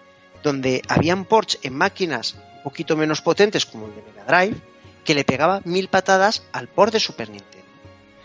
[0.42, 2.36] donde habían ports en máquinas
[2.66, 4.56] poquito menos potentes, como el de Mega Drive,
[5.04, 7.70] que le pegaba mil patadas al port de Super Nintendo.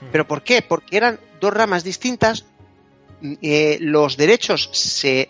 [0.01, 0.07] Hmm.
[0.11, 0.63] ¿Pero por qué?
[0.63, 2.45] Porque eran dos ramas distintas,
[3.21, 5.29] eh, los derechos se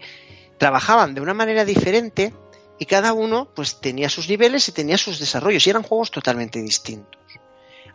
[0.57, 2.33] trabajaban de una manera diferente
[2.79, 6.61] y cada uno pues tenía sus niveles y tenía sus desarrollos y eran juegos totalmente
[6.61, 7.19] distintos.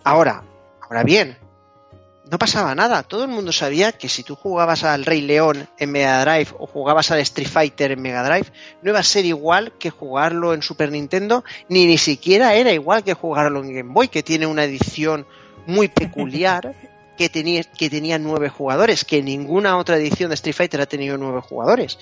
[0.04, 0.44] Ahora,
[0.82, 1.38] ahora bien,
[2.30, 5.92] no pasaba nada, todo el mundo sabía que si tú jugabas al Rey León en
[5.92, 8.46] Mega Drive o jugabas al Street Fighter en Mega Drive,
[8.82, 13.04] no iba a ser igual que jugarlo en Super Nintendo, ni ni siquiera era igual
[13.04, 15.26] que jugarlo en Game Boy, que tiene una edición
[15.66, 16.74] muy peculiar
[17.16, 21.16] que tenía, que tenía nueve jugadores, que ninguna otra edición de Street Fighter ha tenido
[21.16, 21.98] nueve jugadores.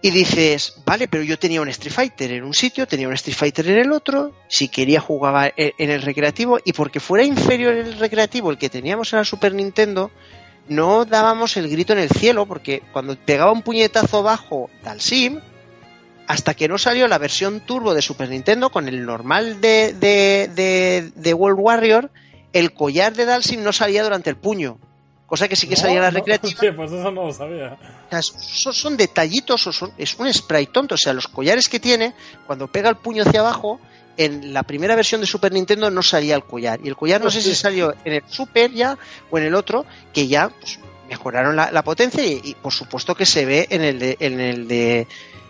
[0.00, 3.36] Y dices, vale, pero yo tenía un Street Fighter en un sitio, tenía un Street
[3.36, 7.98] Fighter en el otro, si quería jugaba en el recreativo, y porque fuera inferior el
[7.98, 10.12] recreativo el que teníamos en la Super Nintendo,
[10.68, 15.40] no dábamos el grito en el cielo, porque cuando pegaba un puñetazo bajo Dalsim,
[16.28, 21.10] hasta que no salió la versión turbo de Super Nintendo con el normal de, de,
[21.14, 22.10] de, World Warrior,
[22.52, 24.78] el collar de Dalsim no salía durante el puño
[25.28, 26.58] cosa que sí que salía la recreativa.
[26.60, 27.76] Sí, pues eso no lo sabía.
[28.20, 30.94] son, detallitos, o son, es un spray tonto.
[30.94, 32.14] O sea, los collares que tiene,
[32.46, 33.78] cuando pega el puño hacia abajo,
[34.16, 36.80] en la primera versión de Super Nintendo no salía el collar.
[36.82, 38.98] Y el collar no sé si salió en el Super ya
[39.30, 43.44] o en el otro, que ya pues, mejoraron la, potencia y, por supuesto que se
[43.44, 45.06] ve en el de, en el de,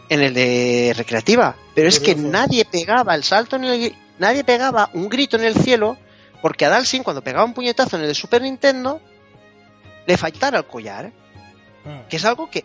[0.09, 1.55] en el de recreativa.
[1.75, 5.55] Pero es que nadie pegaba el salto en el, nadie pegaba un grito en el
[5.55, 5.97] cielo
[6.43, 9.01] porque a Dalsin cuando pegaba un puñetazo en el de Super Nintendo
[10.09, 11.13] le faltara el collar.
[11.85, 12.09] Mm.
[12.09, 12.65] Que es algo que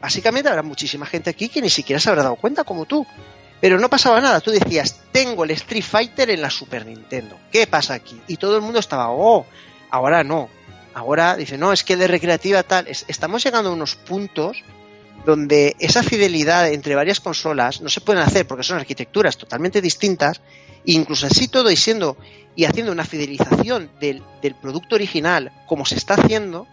[0.00, 3.06] básicamente habrá muchísima gente aquí que ni siquiera se habrá dado cuenta como tú.
[3.60, 7.38] Pero no pasaba nada, tú decías, tengo el Street Fighter en la Super Nintendo.
[7.52, 8.20] ¿Qué pasa aquí?
[8.26, 9.46] Y todo el mundo estaba, oh,
[9.90, 10.48] ahora no.
[10.94, 12.88] Ahora dice, no, es que de recreativa tal.
[12.88, 14.64] estamos llegando a unos puntos
[15.26, 20.40] donde esa fidelidad entre varias consolas no se pueden hacer porque son arquitecturas totalmente distintas.
[20.86, 22.16] E incluso así todo y siendo
[22.56, 26.66] y haciendo una fidelización del, del producto original como se está haciendo,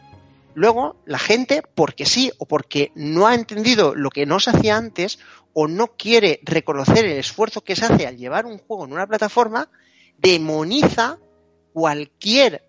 [0.58, 4.76] Luego, la gente, porque sí o porque no ha entendido lo que no se hacía
[4.76, 5.20] antes
[5.54, 9.06] o no quiere reconocer el esfuerzo que se hace al llevar un juego en una
[9.06, 9.70] plataforma,
[10.18, 11.20] demoniza
[11.74, 12.68] cualquier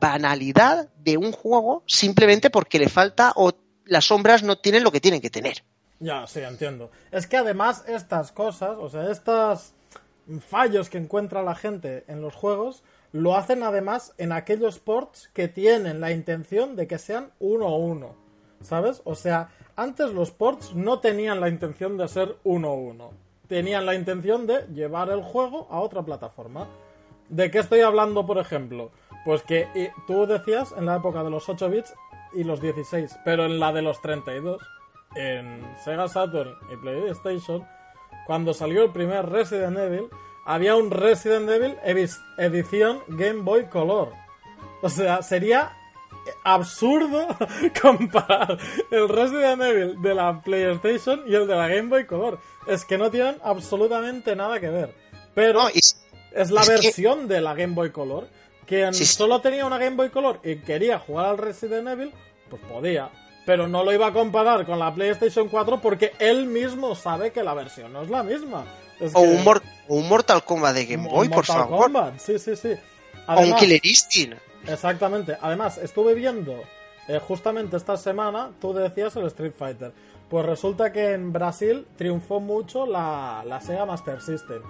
[0.00, 3.50] banalidad de un juego simplemente porque le falta o
[3.84, 5.64] las sombras no tienen lo que tienen que tener.
[5.98, 6.92] Ya, sí, entiendo.
[7.10, 9.72] Es que además estas cosas, o sea, estos
[10.48, 15.48] fallos que encuentra la gente en los juegos, lo hacen además en aquellos ports que
[15.48, 18.14] tienen la intención de que sean uno a uno.
[18.60, 19.02] ¿Sabes?
[19.04, 23.10] O sea, antes los ports no tenían la intención de ser uno a uno.
[23.46, 26.68] Tenían la intención de llevar el juego a otra plataforma.
[27.28, 28.90] ¿De qué estoy hablando, por ejemplo?
[29.24, 31.94] Pues que tú decías en la época de los 8 bits
[32.34, 34.60] y los 16, pero en la de los 32,
[35.14, 37.66] en Sega Saturn y PlayStation,
[38.26, 40.08] cuando salió el primer Resident Evil,
[40.48, 41.76] había un Resident Evil
[42.38, 44.14] edición Game Boy Color.
[44.80, 45.76] O sea, sería
[46.42, 47.26] absurdo
[47.82, 48.58] comparar
[48.90, 52.40] el Resident Evil de la PlayStation y el de la Game Boy Color.
[52.66, 54.94] Es que no tienen absolutamente nada que ver.
[55.34, 58.26] Pero es la versión de la Game Boy Color.
[58.66, 62.10] Quien solo tenía una Game Boy Color y quería jugar al Resident Evil,
[62.48, 63.10] pues podía.
[63.48, 67.42] Pero no lo iba a comparar con la PlayStation 4 porque él mismo sabe que
[67.42, 68.66] la versión no es la misma
[69.14, 69.22] o,
[69.88, 71.84] un Mortal Kombat de Game Boy, por favor.
[71.84, 72.18] Kombat.
[72.18, 72.74] Sí, sí, sí.
[73.26, 74.36] o un Killer Instinct.
[74.66, 75.38] Exactamente.
[75.40, 76.60] Además, estuve viendo
[77.08, 79.92] eh, justamente esta semana, tú decías el Street Fighter.
[80.28, 84.62] Pues resulta que en Brasil triunfó mucho la, la Sega Master System.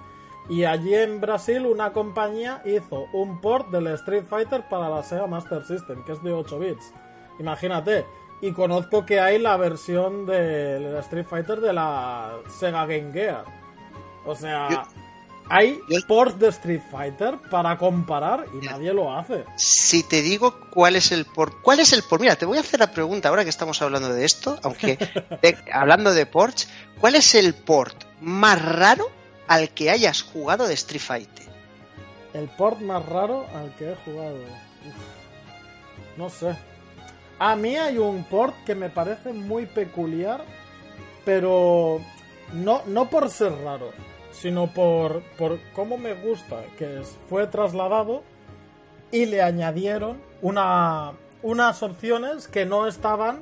[0.49, 5.27] Y allí en Brasil una compañía hizo un port del Street Fighter para la Sega
[5.27, 6.93] Master System, que es de 8 bits.
[7.39, 8.05] Imagínate.
[8.41, 13.43] Y conozco que hay la versión del Street Fighter de la Sega Game Gear.
[14.25, 14.87] O sea,
[15.49, 19.45] hay ports de Street Fighter para comparar y nadie lo hace.
[19.57, 22.21] Si te digo cuál es el port, ¿cuál es el port?
[22.21, 24.97] Mira, te voy a hacer la pregunta ahora que estamos hablando de esto, aunque
[25.73, 29.09] hablando de ports, ¿cuál es el port más raro
[29.47, 31.47] al que hayas jugado de Street Fighter?
[32.33, 34.37] El port más raro al que he jugado.
[36.15, 36.55] no sé.
[37.39, 40.43] A mí hay un port que me parece muy peculiar,
[41.23, 42.01] pero
[42.53, 43.91] no, no por ser raro,
[44.31, 48.23] sino por, por cómo me gusta que fue trasladado
[49.09, 53.39] y le añadieron una, unas opciones que no estaban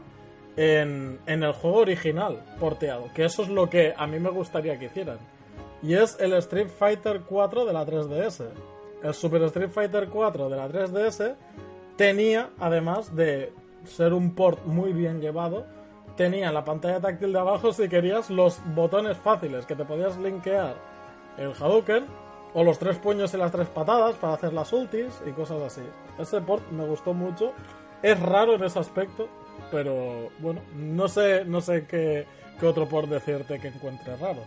[0.57, 4.77] en, en el juego original porteado, que eso es lo que a mí me gustaría
[4.77, 5.17] que hicieran.
[5.81, 8.45] Y es el Street Fighter 4 de la 3DS.
[9.03, 11.35] El Super Street Fighter 4 de la 3DS
[11.95, 13.53] tenía, además de
[13.87, 15.65] ser un port muy bien llevado,
[16.15, 20.17] tenía en la pantalla táctil de abajo, si querías, los botones fáciles que te podías
[20.17, 20.75] linkear
[21.37, 22.05] el Hadouken
[22.53, 25.81] o los tres puños y las tres patadas para hacer las ultis y cosas así.
[26.17, 27.53] Ese port me gustó mucho.
[28.01, 29.29] Es raro en ese aspecto,
[29.71, 32.25] pero bueno, no sé, no sé qué,
[32.59, 34.43] qué otro port decirte que encuentre raro.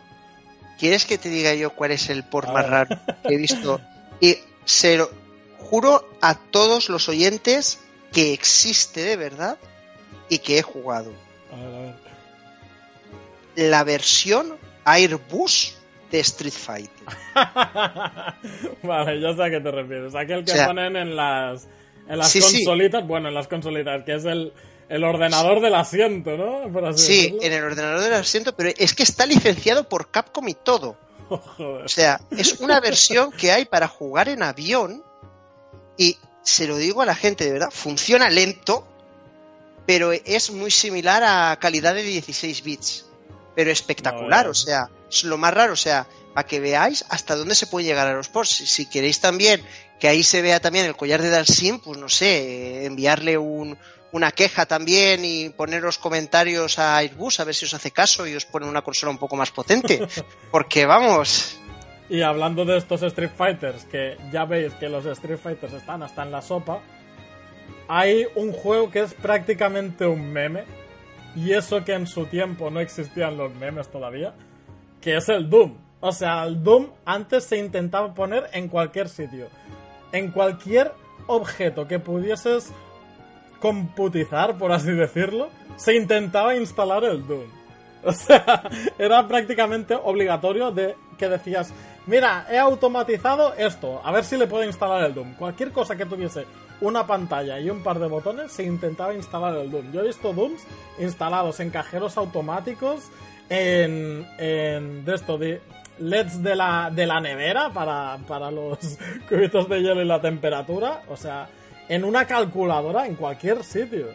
[0.79, 3.81] ¿Quieres que te diga yo cuál es el port más raro que he visto?
[4.23, 5.09] Y se lo
[5.59, 7.81] juro a todos los oyentes
[8.13, 9.59] que existe de verdad
[10.29, 11.13] y que he jugado.
[11.53, 11.95] A ver, a ver.
[13.57, 15.77] La versión Airbus
[16.11, 17.07] de Street Fighter.
[18.83, 20.15] vale, ya sé a qué te refieres.
[20.15, 21.67] Aquel que O sea, ponen en las,
[22.09, 22.65] en las sí, sí.
[22.65, 24.53] consolitas, bueno, en las consolitas, que es el,
[24.89, 26.73] el ordenador del asiento, ¿no?
[26.73, 27.43] Por así Sí, decirlo.
[27.43, 30.97] en el ordenador del asiento, pero es que está licenciado por Capcom y todo.
[31.29, 31.85] Joder.
[31.85, 35.03] O sea, es una versión que hay para jugar en avión
[35.97, 38.87] y se lo digo a la gente, de verdad, funciona lento,
[39.87, 43.07] pero es muy similar a calidad de 16 bits.
[43.55, 47.35] Pero espectacular, No, o sea, es lo más raro, o sea, para que veáis hasta
[47.35, 48.51] dónde se puede llegar a los ports.
[48.51, 49.63] Si, si queréis también
[49.99, 53.77] que ahí se vea también el collar de Dalsim, pues no sé, eh, enviarle un,
[54.13, 58.35] una queja también y poneros comentarios a Airbus a ver si os hace caso y
[58.35, 60.07] os pone una consola un poco más potente.
[60.51, 61.59] Porque vamos,
[62.11, 66.25] Y hablando de estos Street Fighters, que ya veis que los Street Fighters están hasta
[66.25, 66.81] en la sopa,
[67.87, 70.65] hay un juego que es prácticamente un meme,
[71.37, 74.35] y eso que en su tiempo no existían los memes todavía,
[75.01, 75.75] que es el Doom.
[76.01, 79.47] O sea, el Doom antes se intentaba poner en cualquier sitio.
[80.11, 80.93] En cualquier
[81.29, 82.73] objeto que pudieses
[83.61, 87.49] computizar, por así decirlo, se intentaba instalar el Doom.
[88.03, 88.63] O sea,
[88.99, 91.71] era prácticamente obligatorio de que decías,
[92.07, 95.35] mira, he automatizado esto, a ver si le puedo instalar el Doom.
[95.35, 96.47] Cualquier cosa que tuviese
[96.81, 99.93] una pantalla y un par de botones, se intentaba instalar el Doom.
[99.93, 100.63] Yo he visto Dooms
[100.99, 103.05] instalados en cajeros automáticos,
[103.49, 105.61] en, en de esto, de
[105.99, 108.79] LEDs de la, de la nevera para, para los
[109.29, 111.03] cubitos de hielo y la temperatura.
[111.09, 111.49] O sea,
[111.89, 114.09] en una calculadora, en cualquier sitio.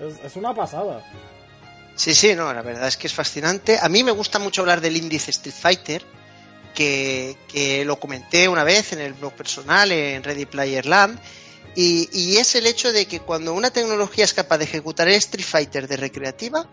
[0.00, 1.02] Es, es una pasada.
[1.94, 3.78] Sí, sí, no, la verdad es que es fascinante.
[3.80, 6.02] A mí me gusta mucho hablar del índice Street Fighter,
[6.72, 11.18] que, que lo comenté una vez en el blog personal, en Ready Player Land,
[11.74, 15.14] y, y es el hecho de que cuando una tecnología es capaz de ejecutar el
[15.14, 16.68] Street Fighter de recreativa,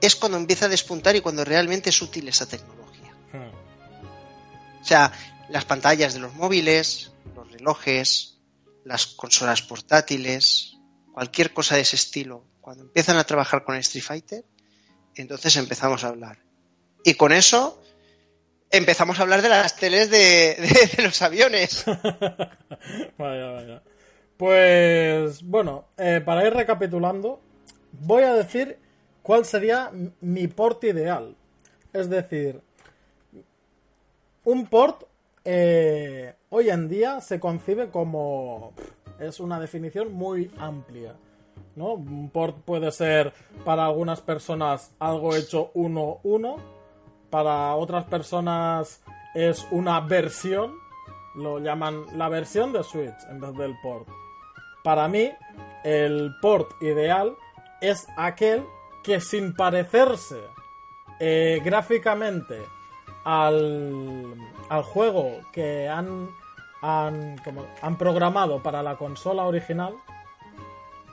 [0.00, 3.14] es cuando empieza a despuntar y cuando realmente es útil esa tecnología.
[4.80, 5.12] O sea,
[5.50, 8.38] las pantallas de los móviles, los relojes,
[8.84, 10.78] las consolas portátiles,
[11.12, 14.44] cualquier cosa de ese estilo, cuando empiezan a trabajar con Street Fighter,
[15.14, 16.38] entonces empezamos a hablar.
[17.04, 17.79] Y con eso
[18.70, 20.56] empezamos a hablar de las teles de,
[20.96, 21.84] de- los aviones.
[23.18, 23.82] vaya, vaya.
[24.36, 27.40] Pues bueno, eh, para ir recapitulando,
[27.92, 28.78] voy a decir
[29.22, 31.36] cuál sería mi port ideal.
[31.92, 32.60] Es decir,
[34.44, 35.04] un port
[35.44, 38.72] eh, hoy en día se concibe como...
[39.18, 41.14] Es una definición muy amplia.
[41.76, 41.92] ¿no?
[41.94, 43.34] Un port puede ser
[43.66, 46.56] para algunas personas algo hecho 1-1,
[47.30, 49.02] para otras personas
[49.34, 50.74] es una versión,
[51.34, 54.08] lo llaman la versión de Switch en vez del port.
[54.82, 55.30] Para mí,
[55.84, 57.36] el port ideal
[57.80, 58.64] es aquel
[59.04, 60.40] que sin parecerse
[61.20, 62.60] eh, gráficamente
[63.24, 64.34] al,
[64.68, 66.28] al juego que han,
[66.82, 69.94] han, como- han programado para la consola original,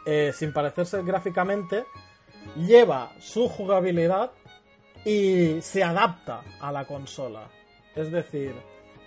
[0.06, 1.86] eh, sin parecerse gráficamente,
[2.56, 4.32] lleva su jugabilidad
[5.06, 7.48] y se adapta a la consola.
[7.96, 8.54] Es decir,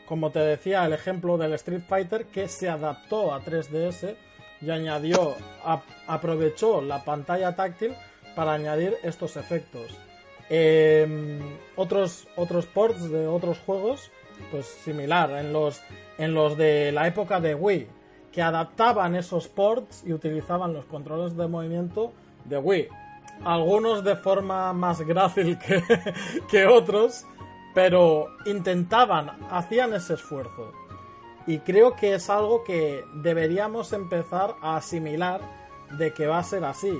[0.06, 4.14] como te decía, el ejemplo del Street Fighter que se adaptó a 3DS
[4.60, 7.94] y añadió, ap- aprovechó la pantalla táctil
[8.34, 9.96] para añadir estos efectos.
[10.48, 11.38] Em,
[11.76, 14.10] otros, otros ports de otros juegos,
[14.50, 15.80] pues similar, en los,
[16.18, 17.86] en los de la época de Wii,
[18.32, 22.12] que adaptaban esos ports y utilizaban los controles de movimiento
[22.44, 22.88] de Wii.
[23.44, 25.82] Algunos de forma más grácil que,
[26.48, 27.26] que otros,
[27.74, 30.72] pero intentaban, hacían ese esfuerzo.
[31.46, 35.40] Y creo que es algo que deberíamos empezar a asimilar
[35.98, 36.92] de que va a ser así,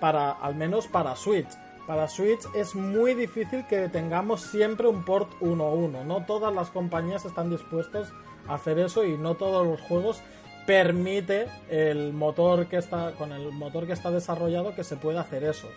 [0.00, 1.48] para, al menos para Switch.
[1.86, 6.04] Para Switch es muy difícil que tengamos siempre un port 1-1.
[6.04, 8.12] No todas las compañías están dispuestas
[8.48, 10.22] a hacer eso y no todos los juegos
[10.66, 15.44] permite el motor que está con el motor que está desarrollado que se pueda hacer
[15.44, 15.68] eso.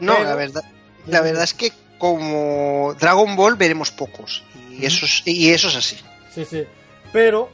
[0.00, 0.64] No, la verdad,
[1.06, 5.76] la verdad es que como Dragon Ball veremos pocos y eso es, y eso es
[5.76, 5.96] así.
[6.32, 6.64] Sí, sí.
[7.12, 7.48] Pero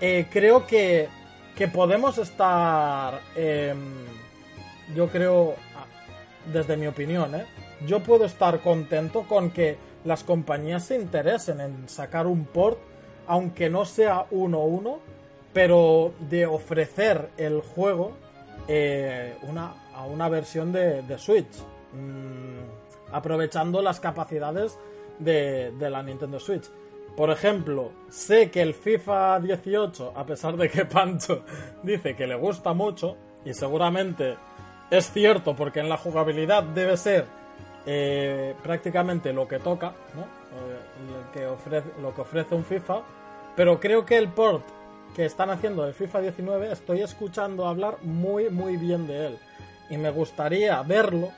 [0.00, 1.08] eh, creo que,
[1.56, 3.78] que podemos estar, em,
[4.94, 5.54] yo creo,
[6.52, 7.46] desde mi opinión, ¿eh?
[7.86, 12.78] yo puedo estar contento con que las compañías se interesen en sacar un port,
[13.26, 14.98] aunque no sea 1-1,
[15.54, 18.12] pero de ofrecer el juego
[18.66, 19.36] eh,
[19.94, 24.76] a una versión de, Switch, mm, aprovechando las capacidades
[25.18, 26.68] de, la Nintendo Switch.
[27.16, 31.44] Por ejemplo, sé que el FIFA 18, a pesar de que Pancho
[31.84, 34.36] dice que le gusta mucho, y seguramente
[34.90, 37.26] es cierto porque en la jugabilidad debe ser
[37.86, 39.88] eh, prácticamente lo que toca.
[39.88, 41.46] Eh,
[42.00, 43.02] lo que ofrece un FIFA,
[43.54, 44.64] pero creo que el port
[45.14, 49.38] que están haciendo el FIFA 19 estoy escuchando hablar muy muy bien de él
[49.90, 51.30] y me gustaría verlo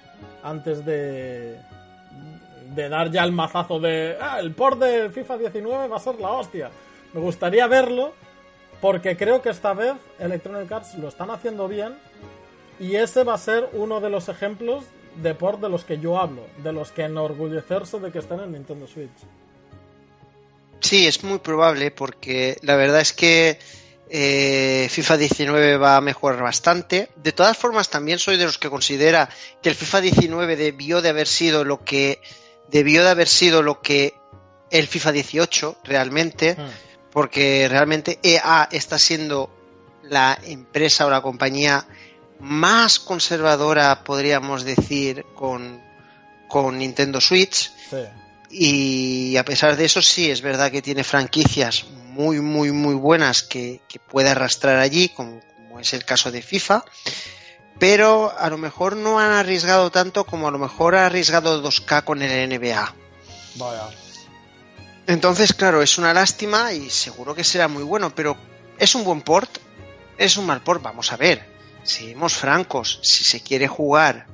[0.43, 1.59] antes de
[2.75, 6.21] de dar ya el mazazo de ah, el port de FIFA 19 va a ser
[6.21, 6.71] la hostia.
[7.13, 8.13] Me gustaría verlo
[8.81, 11.97] porque creo que esta vez Electronic Arts lo están haciendo bien
[12.79, 14.85] y ese va a ser uno de los ejemplos
[15.23, 18.53] de port de los que yo hablo, de los que enorgullecerse de que estén en
[18.53, 19.11] Nintendo Switch.
[20.87, 23.59] Sí, es muy probable porque la verdad es que
[24.09, 27.11] eh, FIFA 19 va a mejorar bastante.
[27.17, 29.29] De todas formas, también soy de los que considera
[29.63, 32.21] que el FIFA 19 debió de haber sido lo que
[32.69, 34.15] debió de haber sido lo que
[34.71, 36.69] el FIFA 18 realmente, ah.
[37.13, 39.51] porque realmente EA está siendo
[40.03, 41.87] la empresa o la compañía
[42.39, 45.83] más conservadora, podríamos decir, con,
[46.49, 47.73] con Nintendo Switch.
[47.91, 47.97] Sí.
[48.51, 53.43] Y a pesar de eso, sí, es verdad que tiene franquicias muy, muy, muy buenas
[53.43, 53.81] que,
[54.11, 55.41] puede arrastrar allí, como,
[55.81, 56.85] es el caso de FIFA.
[57.79, 62.05] Pero a lo mejor no han arriesgado tanto como a lo mejor ha arriesgado 2K
[62.05, 62.95] con el NBA.
[63.57, 63.89] Vaya.
[65.07, 68.37] Entonces, claro, es una lástima y seguro que será muy bueno, pero
[68.79, 69.59] ¿es un buen port?
[70.17, 70.83] ¿Es un mal port?
[70.83, 71.47] Vamos a ver.
[71.83, 74.27] Seamos francos, si se quiere jugar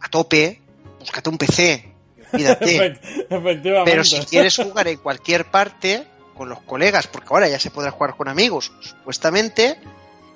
[0.00, 0.60] a tope,
[0.98, 1.91] búscate un PC,
[3.84, 7.90] pero si quieres jugar en cualquier parte con los colegas, porque ahora ya se podrá
[7.90, 9.78] jugar con amigos, supuestamente,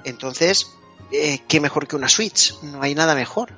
[0.05, 0.73] entonces,
[1.11, 2.55] eh, ¿qué mejor que una Switch?
[2.63, 3.53] No hay nada mejor.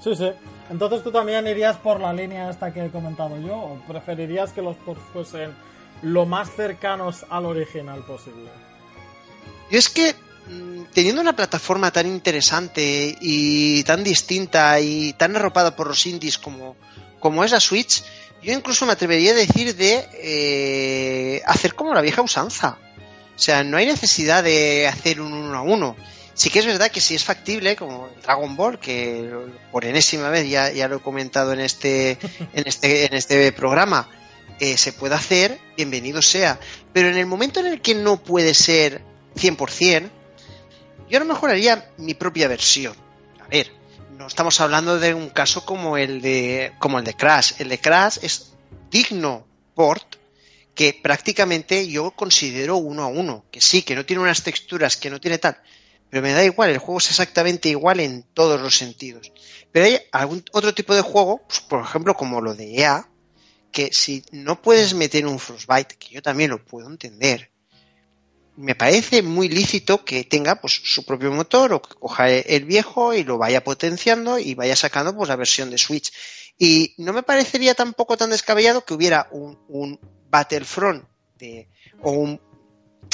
[0.00, 0.30] Sí, sí.
[0.70, 4.62] Entonces tú también irías por la línea esta que he comentado yo, o preferirías que
[4.62, 5.54] los ports fuesen
[6.02, 8.50] lo más cercanos al original posible.
[9.70, 10.14] Yo es que
[10.92, 16.76] teniendo una plataforma tan interesante y tan distinta y tan arropada por los indies como,
[17.20, 18.02] como es la Switch,
[18.42, 22.78] yo incluso me atrevería a decir de eh, hacer como la vieja usanza.
[23.34, 25.96] O sea, no hay necesidad de hacer un uno a uno.
[26.34, 29.30] Sí que es verdad que si es factible, como Dragon Ball, que
[29.70, 32.18] por enésima vez ya, ya lo he comentado en este,
[32.52, 34.08] en este, en este programa,
[34.58, 36.58] eh, se puede hacer, bienvenido sea.
[36.92, 39.02] Pero en el momento en el que no puede ser
[39.36, 40.10] 100%,
[41.12, 41.50] yo a lo mejor
[41.98, 42.96] mi propia versión.
[43.38, 43.70] A ver,
[44.16, 47.52] no estamos hablando de un caso como el de como el de Crash.
[47.58, 48.54] El de Crash es
[48.90, 50.16] digno port
[50.74, 55.10] que prácticamente yo considero uno a uno, que sí, que no tiene unas texturas, que
[55.10, 55.60] no tiene tal,
[56.08, 59.32] pero me da igual, el juego es exactamente igual en todos los sentidos.
[59.70, 63.06] Pero hay algún otro tipo de juego, pues, por ejemplo, como lo de EA,
[63.70, 67.51] que si no puedes meter un Frostbite, que yo también lo puedo entender,
[68.56, 73.14] me parece muy lícito que tenga pues su propio motor o que coja el viejo
[73.14, 76.12] y lo vaya potenciando y vaya sacando pues la versión de Switch.
[76.58, 79.98] Y no me parecería tampoco tan descabellado que hubiera un, un
[80.30, 81.04] Battlefront
[81.38, 81.68] de,
[82.02, 82.40] o, un,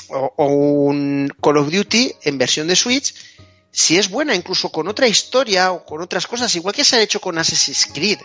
[0.08, 3.14] o, un Call of Duty en versión de Switch
[3.70, 7.00] si es buena incluso con otra historia o con otras cosas, igual que se ha
[7.02, 8.18] hecho con Assassin's Creed.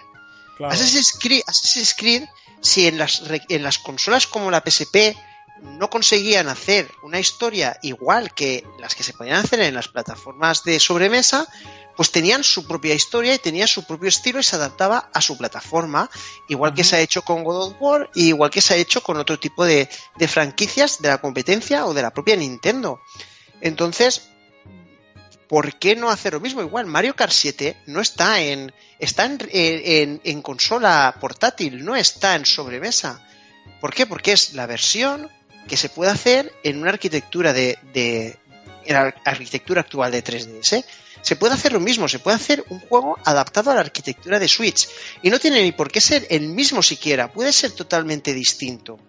[0.59, 2.23] Assassin's Creed, Assassin's Creed
[2.61, 5.15] si en las, en las consolas como la PSP
[5.61, 10.63] no conseguían hacer una historia igual que las que se podían hacer en las plataformas
[10.63, 11.47] de sobremesa,
[11.95, 15.37] pues tenían su propia historia y tenían su propio estilo y se adaptaba a su
[15.37, 16.09] plataforma,
[16.49, 19.01] igual que se ha hecho con God of War y igual que se ha hecho
[19.01, 19.87] con otro tipo de,
[20.27, 23.01] franquicias de la competencia o de la propia Nintendo.
[23.61, 24.29] Entonces,
[25.47, 26.61] ¿por qué no hacer lo mismo?
[26.61, 32.45] Igual Mario Kart 7 no está en está en, en consola portátil, no está en
[32.45, 33.25] sobremesa.
[33.79, 34.05] ¿Por qué?
[34.05, 35.29] Porque es la versión
[35.67, 38.37] que se puede hacer en una arquitectura de, de
[38.85, 40.83] en la arquitectura actual de 3DS.
[41.21, 44.47] Se puede hacer lo mismo, se puede hacer un juego adaptado a la arquitectura de
[44.47, 44.89] Switch.
[45.21, 48.99] Y no tiene ni por qué ser el mismo siquiera, puede ser totalmente distinto.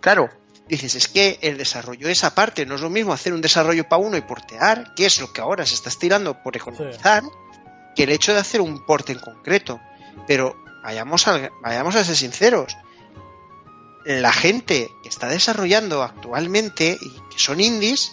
[0.00, 0.28] Claro,
[0.68, 4.02] dices, es que el desarrollo es aparte, no es lo mismo hacer un desarrollo para
[4.02, 7.22] uno y portear, que es lo que ahora se está estirando por economizar,
[7.94, 9.80] que el hecho de hacer un porte en concreto.
[10.26, 12.76] Pero vayamos a, vayamos a ser sinceros,
[14.04, 18.12] la gente que está desarrollando actualmente y que son indies,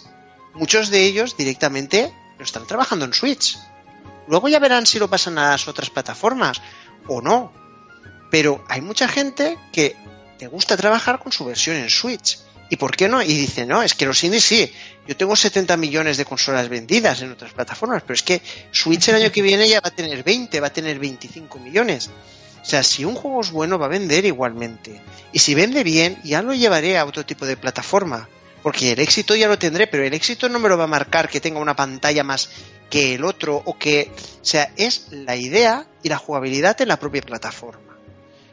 [0.54, 3.58] muchos de ellos directamente lo están trabajando en Switch.
[4.28, 6.60] Luego ya verán si lo pasan a las otras plataformas
[7.06, 7.52] o no.
[8.30, 9.96] Pero hay mucha gente que
[10.38, 12.38] te gusta trabajar con su versión en Switch.
[12.70, 13.20] ¿Y por qué no?
[13.20, 14.72] Y dice, no, es que los indies sí.
[15.08, 19.16] Yo tengo 70 millones de consolas vendidas en otras plataformas, pero es que Switch el
[19.16, 22.08] año que viene ya va a tener 20, va a tener 25 millones.
[22.60, 25.00] O sea, si un juego es bueno, va a vender igualmente.
[25.32, 28.28] Y si vende bien, ya lo llevaré a otro tipo de plataforma.
[28.62, 31.28] Porque el éxito ya lo tendré, pero el éxito no me lo va a marcar
[31.28, 32.50] que tenga una pantalla más
[32.90, 34.12] que el otro o que...
[34.42, 37.96] O sea, es la idea y la jugabilidad en la propia plataforma.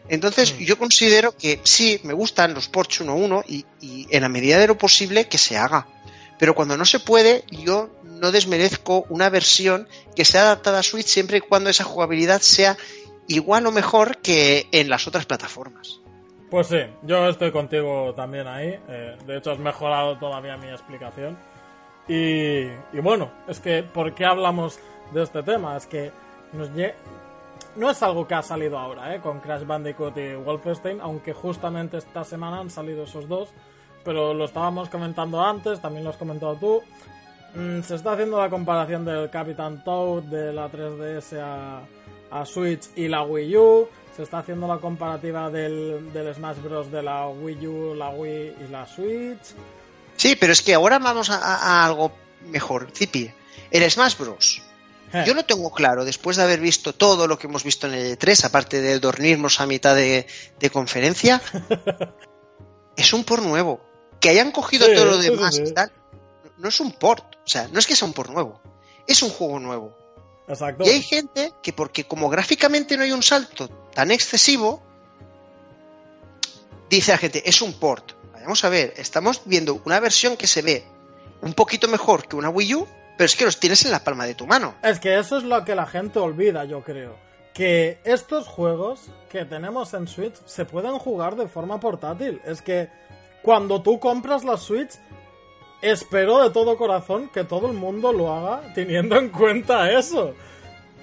[0.07, 0.63] Entonces, mm.
[0.63, 4.67] yo considero que sí, me gustan los Porsche 1.1 y, y en la medida de
[4.67, 5.87] lo posible que se haga.
[6.39, 11.07] Pero cuando no se puede, yo no desmerezco una versión que sea adaptada a Switch
[11.07, 12.77] siempre y cuando esa jugabilidad sea
[13.27, 16.01] igual o mejor que en las otras plataformas.
[16.49, 18.79] Pues sí, yo estoy contigo también ahí.
[18.87, 21.37] Eh, de hecho, has mejorado todavía mi explicación.
[22.07, 22.67] Y,
[23.01, 24.79] bueno, es que, ¿por qué hablamos
[25.13, 25.75] de este tema?
[25.75, 26.11] Es que
[26.53, 26.69] nos
[27.75, 29.19] no es algo que ha salido ahora, ¿eh?
[29.19, 33.49] Con Crash Bandicoot y Wolfenstein, aunque justamente esta semana han salido esos dos.
[34.05, 36.81] Pero lo estábamos comentando antes, también lo has comentado tú.
[37.55, 41.81] Mm, se está haciendo la comparación del Capitán Toad de la 3DS a,
[42.31, 43.87] a Switch y la Wii U.
[44.15, 46.91] Se está haciendo la comparativa del, Smash Bros.
[46.91, 49.53] de la Wii U, la Wii y la Switch.
[50.15, 52.11] Sí, pero es que ahora vamos a, algo
[52.45, 52.89] mejor.
[52.95, 53.31] Zipi,
[53.69, 54.61] el Smash Bros.
[55.13, 55.23] Eh.
[55.25, 58.17] Yo lo tengo claro, después de haber visto todo lo que hemos visto en el
[58.17, 60.25] E3, aparte de dormirnos a mitad de,
[60.73, 61.41] conferencia,
[62.97, 63.79] es un por nuevo.
[64.19, 65.61] Que hayan cogido todo lo demás
[66.57, 67.23] no es un port.
[67.35, 68.61] O sea, no es que sea un por nuevo.
[69.07, 69.97] Es un juego nuevo.
[70.79, 74.81] Y hay gente que porque como gráficamente no hay un salto tan excesivo,
[76.89, 78.13] dice la gente, es un port.
[78.33, 80.85] Vamos a ver, estamos viendo una versión que se ve
[81.41, 82.87] un poquito mejor que una Wii U,
[83.17, 84.75] pero es que los tienes en la palma de tu mano.
[84.83, 87.17] Es que eso es lo que la gente olvida, yo creo.
[87.53, 92.41] Que estos juegos que tenemos en Switch se pueden jugar de forma portátil.
[92.45, 92.89] Es que
[93.41, 94.91] cuando tú compras la Switch,
[95.81, 100.33] espero de todo corazón que todo el mundo lo haga teniendo en cuenta eso.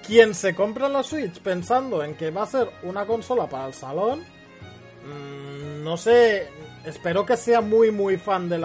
[0.05, 3.73] Quien se compra la Switch pensando en que va a ser una consola para el
[3.73, 6.47] salón, mm, no sé,
[6.85, 8.57] espero que sea muy muy fan de,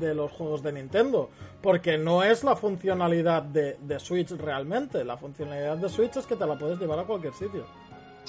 [0.00, 1.30] de los juegos de Nintendo,
[1.62, 6.36] porque no es la funcionalidad de, de Switch realmente, la funcionalidad de Switch es que
[6.36, 7.64] te la puedes llevar a cualquier sitio.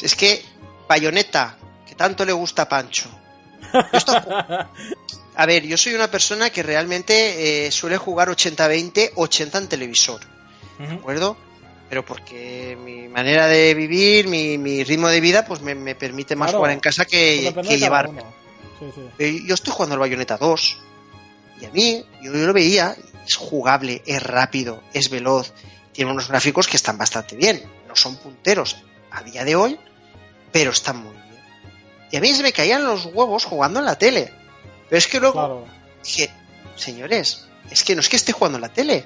[0.02, 0.42] Es que
[0.88, 3.10] Bayonetta, que tanto le gusta a Pancho.
[5.36, 10.22] A ver, yo soy una persona que realmente eh, suele jugar 80-20, 80 en televisor.
[10.80, 11.38] ¿De acuerdo?
[11.90, 16.72] Pero porque mi manera de vivir, mi, ritmo de vida, pues me, permite más jugar
[16.72, 18.12] en casa que, llevar.
[19.20, 20.78] Eh, yo estoy jugando al Bayonetta 2.
[21.62, 25.54] Y a mí, yo, lo veía, es jugable, es rápido, es veloz,
[25.92, 27.64] tiene unos gráficos que están bastante bien.
[27.88, 28.78] No son punteros
[29.12, 29.80] a día de hoy,
[30.52, 31.26] pero están muy bien.
[32.12, 34.34] Y a mí se me caían los huevos jugando en la tele.
[34.90, 35.66] Pero es que luego
[36.04, 36.30] dije,
[36.76, 39.06] señores, es que no es que esté jugando en la tele.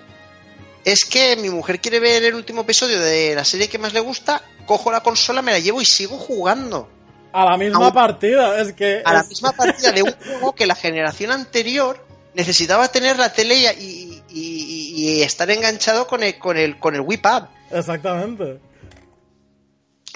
[0.85, 3.99] Es que mi mujer quiere ver el último episodio de la serie que más le
[3.99, 6.89] gusta, cojo la consola, me la llevo y sigo jugando.
[7.31, 9.01] A la misma partida, es que.
[9.05, 12.03] A la misma partida de un juego que la generación anterior
[12.33, 17.17] necesitaba tener la tele y, y, estar enganchado con el, con el, con el Wii
[17.17, 17.43] Pad.
[17.71, 18.59] Exactamente.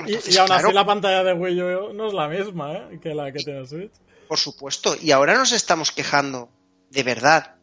[0.07, 2.99] Y, aún así la pantalla de Wii U no es la misma ¿eh?
[3.01, 3.91] que la que tiene Switch.
[4.27, 4.95] Por supuesto.
[4.99, 6.49] Y ahora nos estamos quejando,
[6.89, 7.55] de verdad,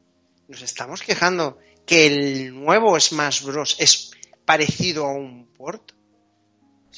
[0.48, 3.76] nos estamos quejando que el nuevo Smash Bros.
[3.78, 4.12] es
[4.44, 5.92] parecido a un port.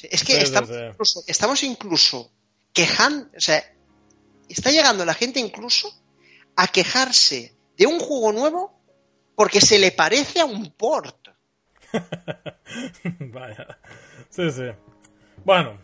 [0.01, 2.31] Es que estamos, Incluso, estamos incluso
[2.73, 3.63] quejando, o sea,
[4.49, 5.93] está llegando la gente incluso
[6.55, 8.79] a quejarse de un juego nuevo
[9.35, 11.29] porque se le parece a un port.
[13.19, 13.79] Vaya.
[14.29, 14.69] Sí, sí.
[15.45, 15.77] Bueno,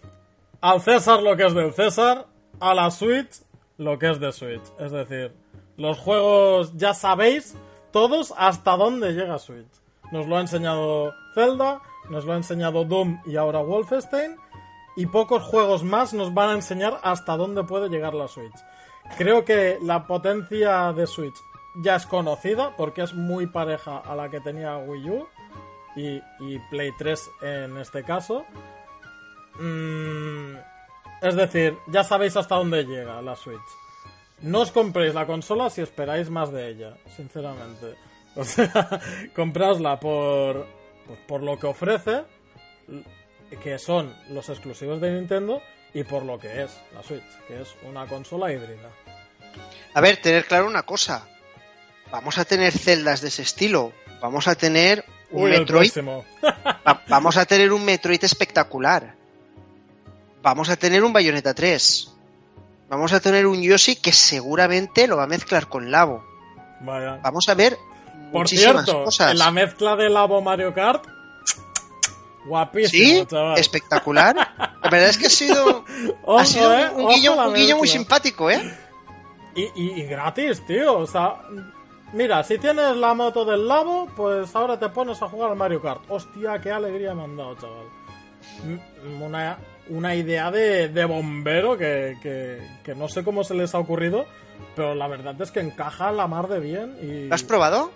[0.62, 2.28] al César lo que es del César,
[2.60, 3.41] a la Switch
[3.78, 4.64] lo que es de Switch.
[4.80, 5.34] Es decir,
[5.78, 7.55] los juegos ya sabéis
[7.91, 9.68] todos hasta dónde llega Switch.
[10.12, 14.38] Nos lo ha enseñado Zelda, nos lo ha enseñado Doom y ahora Wolfenstein.
[14.95, 18.55] Y pocos juegos más nos van a enseñar hasta dónde puede llegar la Switch.
[19.18, 21.36] Creo que la potencia de Switch
[21.82, 25.28] ya es conocida porque es muy pareja a la que tenía Wii U
[25.95, 28.45] y, Play 3 en este caso.
[29.60, 30.55] Mm,
[31.22, 33.60] es decir, ya sabéis hasta dónde llega la Switch.
[34.41, 37.95] no os compréis la consola si esperáis más de ella, sinceramente.
[38.36, 39.01] O sea,
[39.36, 40.66] comprasla por,
[41.05, 42.24] pues, por lo que ofrece,
[43.62, 45.62] que son los exclusivos de Nintendo,
[45.93, 48.89] y por lo que es la Switch, que es una consola híbrida.
[49.93, 51.28] A ver, tener claro una cosa.
[52.12, 53.91] Vamos a tener celdas de ese estilo.
[54.22, 55.91] Vamos a tener un Metroid.
[57.07, 59.16] vamos a tener un Metroid espectacular.
[60.41, 62.13] Vamos a tener un Bayonetta 3.
[62.89, 66.23] Vamos a tener un Yoshi que seguramente lo va a mezclar con Labo.
[66.81, 67.19] Vaya.
[67.21, 67.77] Vamos a ver
[68.31, 71.05] Por cierto, la mezcla de Labo Mario Kart
[72.45, 73.35] Guapísimo, ¿Sí?
[73.57, 74.35] Espectacular.
[74.81, 75.85] La verdad es que ha sido,
[76.27, 78.73] ha sido eh, un, guillo, muy simpático, ¿eh?
[79.55, 80.99] Y, gratis, tío.
[80.99, 81.35] O sea,
[82.13, 85.81] mira, si tienes la moto del Labo, pues ahora te pones a jugar al Mario
[85.81, 86.01] Kart.
[86.07, 87.87] Hostia, qué alegría me han dado, chaval.
[89.21, 89.57] Una,
[89.89, 92.17] una idea de, de bombero que,
[92.83, 94.25] que, no sé cómo se les ha ocurrido,
[94.75, 96.95] pero la verdad es que encaja la mar de bien.
[97.01, 97.27] Y...
[97.27, 97.91] ¿Lo has probado?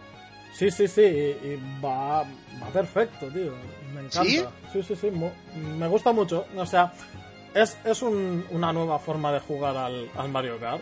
[0.53, 3.53] Sí, sí, sí, y, va, va perfecto, tío.
[3.93, 4.23] Me encanta.
[4.71, 4.83] ¿Sí?
[4.83, 5.11] Sí, sí,
[5.55, 6.45] me gusta mucho.
[6.55, 6.93] O sea,
[7.53, 10.81] es, es una nueva forma de jugar al, Mario Kart.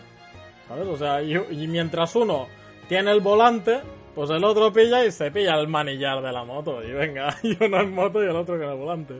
[0.68, 0.86] ¿Sabes?
[0.86, 2.48] O sea, y, mientras uno
[2.88, 3.80] tiene el volante,
[4.14, 6.82] pues el otro pilla y se pilla el manillar de la moto.
[6.82, 9.14] Y venga, y uno en moto y el otro con el volante.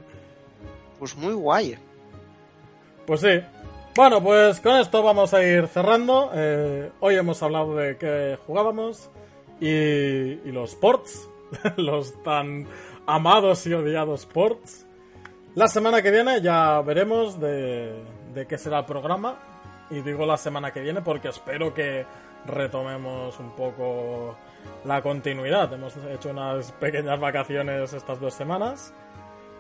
[1.03, 1.77] Pues muy guay.
[3.09, 3.41] Pues sí.
[3.97, 6.31] Bueno, pues con esto vamos a ir cerrando.
[6.33, 9.11] Eh, hoy hemos hablado de que jugábamos
[9.61, 11.29] y, los ports,
[11.77, 12.69] los tan
[13.05, 14.87] amados y odiados ports.
[15.57, 18.01] La semana que viene ya veremos de,
[18.33, 19.41] de qué será el programa.
[19.91, 22.07] Y digo la semana que viene porque espero que
[22.47, 24.37] retomemos un poco
[24.85, 25.73] la continuidad.
[25.73, 28.95] Hemos hecho unas pequeñas vacaciones estas dos semanas.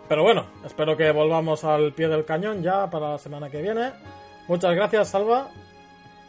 [0.08, 3.92] Pero bueno, espero que volvamos al pie del cañón ya para la semana que viene.
[4.48, 5.50] Muchas gracias, Salva.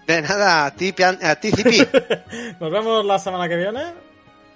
[0.08, 1.52] De nada, a ti, a ti
[2.60, 3.94] nos vemos la semana que viene.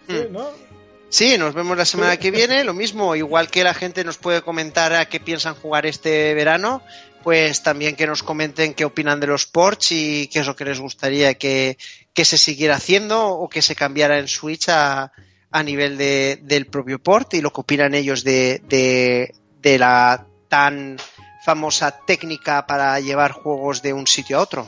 [0.08, 0.34] Sí, hmm.
[0.34, 0.68] ¿no?
[1.10, 2.64] Sí, nos vemos la semana que viene.
[2.64, 6.82] Lo mismo, igual que la gente nos puede comentar a qué piensan jugar este verano,
[7.24, 10.66] pues también que nos comenten qué opinan de los ports y qué es lo que
[10.66, 11.78] les gustaría que,
[12.14, 15.14] se siguiera haciendo o que se cambiara en Switch a,
[15.52, 20.26] a nivel de, del propio port y lo que opinan ellos de, de, de la
[20.50, 20.98] tan
[21.44, 24.68] famosa técnica para llevar juegos de un sitio a otro.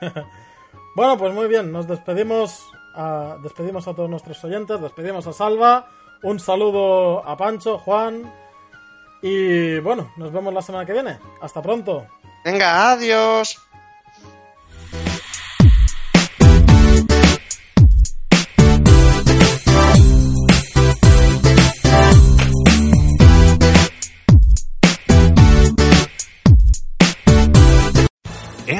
[0.96, 5.88] bueno, pues muy bien, nos despedimos a, despedimos a todos nuestros oyentes, despedimos a Salva,
[6.22, 8.32] un saludo a Pancho, Juan
[9.22, 11.18] y bueno, nos vemos la semana que viene.
[11.40, 12.06] Hasta pronto.
[12.44, 13.60] Venga, adiós.